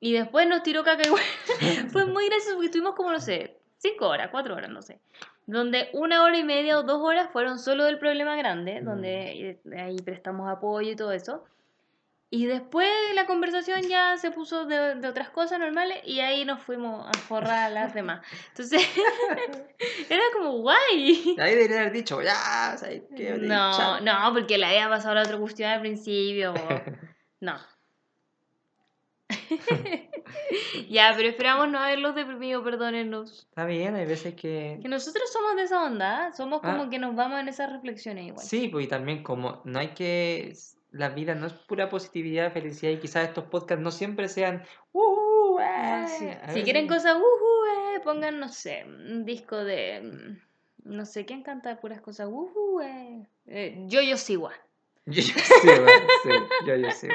[0.00, 1.22] Y después nos tiró caca igual.
[1.92, 5.00] Fue muy gracioso porque estuvimos como, no sé, cinco horas, cuatro horas, no sé.
[5.46, 8.84] Donde una hora y media o dos horas fueron solo del problema grande, Mm.
[8.84, 11.44] donde eh, ahí prestamos apoyo y todo eso.
[12.30, 16.60] Y después la conversación ya se puso de, de otras cosas normales y ahí nos
[16.62, 18.20] fuimos a forrar a las demás.
[18.48, 18.86] Entonces,
[20.10, 21.36] era como guay.
[21.40, 23.30] Ahí debería haber dicho, ya, ¿sabes qué?
[23.38, 26.54] No, no, porque la había pasado la otra cuestión al principio.
[27.40, 27.56] No.
[30.88, 33.46] ya, pero esperamos no haberlos deprimido, perdónennos.
[33.48, 34.78] Está bien, hay veces que...
[34.82, 36.32] Que nosotros somos de esa onda, ¿ah?
[36.32, 36.90] somos como Ah.
[36.90, 38.44] que nos vamos en esas reflexiones igual.
[38.44, 40.52] Sí, pues y también como no hay que...
[40.90, 44.62] La vida no es pura positividad, felicidad y quizás estos podcasts no siempre sean...
[44.92, 46.06] Uh, eh".
[46.08, 46.28] sí.
[46.54, 50.00] Si quieren cosas, uhu, eh, pongan, no sé, un disco de.
[50.02, 53.26] mm, No sé quién canta puras cosas, uhu, eh.
[53.46, 54.52] Eh, Yo-Yo Siwa.
[55.10, 55.32] Yo, yo sí,
[56.22, 56.28] sí,
[56.66, 57.08] yo, yo sí.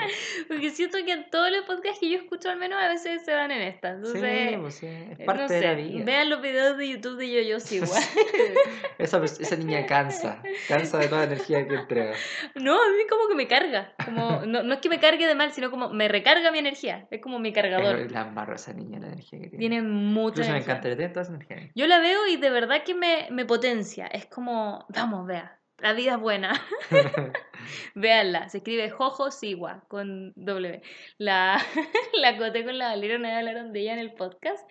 [0.48, 3.34] Porque siento que en todos los podcasts que yo escucho al menos a veces se
[3.34, 3.90] van en esta.
[3.92, 6.06] Entonces, Sí, pues sí, es eh, parte no de la vida.
[6.06, 7.88] vean los videos de YouTube de Yo-Yo Siwa.
[8.98, 12.14] Esa, pers- esa niña cansa, cansa de toda la energía que entrega.
[12.56, 13.94] no, a mí como que me carga.
[14.06, 17.08] Como, no, no es que me cargue de mal, sino como me recarga mi energía.
[17.12, 17.96] Es como mi cargador.
[17.98, 19.60] Pero la esa niña, la energía que tiene.
[19.60, 21.72] Tiene mucha Incluso me encantaría tener toda esa energía.
[21.76, 24.08] Yo la veo y de verdad que me, me potencia.
[24.08, 26.54] Es como, vamos, vea, la vida es buena.
[27.96, 30.82] Véanla, se escribe Jojo Siwa con W.
[31.18, 31.62] La,
[32.22, 34.64] la coté con la Valera, una vez hablaron de ella en el podcast.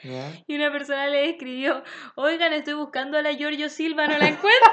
[0.46, 1.84] Y una persona le escribió,
[2.16, 4.72] oigan, estoy buscando a la Giorgio Silva, no la encuentro.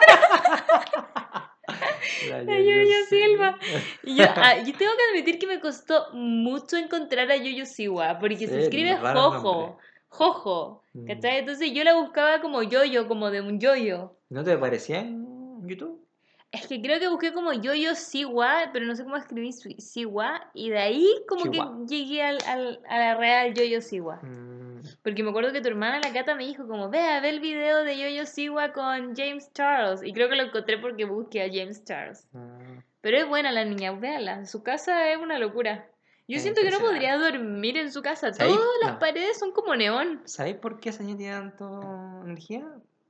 [2.29, 3.57] La Giorgio Silva.
[3.59, 3.79] Silva.
[4.03, 8.17] Y yo, ah, yo tengo que admitir que me costó mucho encontrar a Yoyo Siwa,
[8.17, 9.77] porque Sí, se escribe Jojo.
[10.07, 10.83] Jojo.
[10.93, 11.05] Mm.
[11.05, 11.37] ¿Cachai?
[11.39, 14.15] Entonces yo la buscaba como yoyo, como de un yoyo.
[14.29, 16.08] ¿No te parecía en YouTube?
[16.51, 20.49] Es que creo que busqué como Yoyo Siwa, pero no sé cómo escribir su- Siwa,
[20.55, 24.15] y de ahí como que llegué al, al- a la real Yoyo Siwa.
[24.23, 27.39] Mm, Porque me acuerdo que tu hermana, la Cata, me dijo como, vea, ve el
[27.39, 30.01] video de Yoyo Siwa con James Charles.
[30.03, 32.27] Y creo que lo encontré porque busqué a James Charles.
[32.31, 32.79] mm.
[33.01, 34.45] Pero es buena la niña, véala.
[34.45, 35.87] Su casa es una locura.
[36.27, 38.33] Yo Es siento que no podría dormir en su casa.
[38.33, 38.55] ¿Sabéis?
[38.57, 38.99] Todas las No.
[38.99, 40.21] paredes son como neón.
[40.25, 42.67] ¿Sabéis por qué esa niña tiene tanto energía?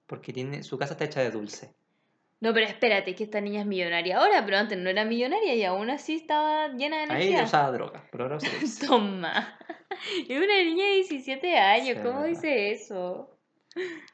[0.08, 1.74] Porque tiene, su casa está hecha de dulce.
[2.42, 5.64] No, pero espérate, que esta niña es millonaria ahora, pero antes no era millonaria y
[5.66, 7.44] aún así estaba llena de Ahí energía.
[7.44, 8.88] usaba drogas, pero ahora dulce.
[8.88, 9.60] Toma.
[10.28, 13.36] Es una niña de 17 años, Sí, ¿cómo dice eso?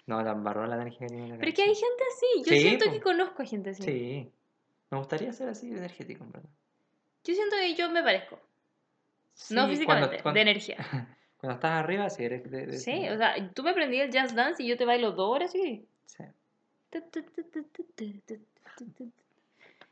[0.07, 2.59] No, la embarró la energía que tiene la Pero que hay gente así, yo Sí,
[2.61, 3.83] siento que conozco a gente así.
[3.83, 4.31] Sí.
[4.89, 6.49] Me gustaría ser así de energético, en verdad.
[7.23, 8.39] Yo siento que yo me parezco,
[9.51, 10.77] no Sí, físicamente, cuando, cuando- de energía.
[11.37, 14.33] cuando estás arriba, sí eres de, de- Sí, o sea, tú me aprendí el jazz
[14.33, 15.85] dance y yo te bailo dos horas y...
[16.05, 16.23] sí.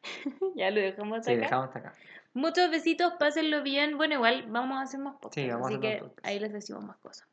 [0.55, 1.45] Ya lo dejamos hasta Sí, acá.
[1.45, 1.93] dejamos hasta acá.
[2.33, 3.97] Muchos besitos, pásenlo bien.
[3.97, 6.39] Bueno, igual vamos a hacer más podcasts, Sí, vamos a así hacer más que ahí
[6.39, 7.27] les decimos más cosas.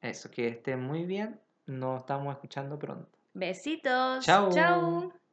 [0.00, 1.40] Eso, que estén muy bien.
[1.66, 3.08] Nos estamos escuchando pronto.
[3.32, 4.24] Besitos.
[4.24, 4.50] Chao.
[4.52, 5.23] Chao.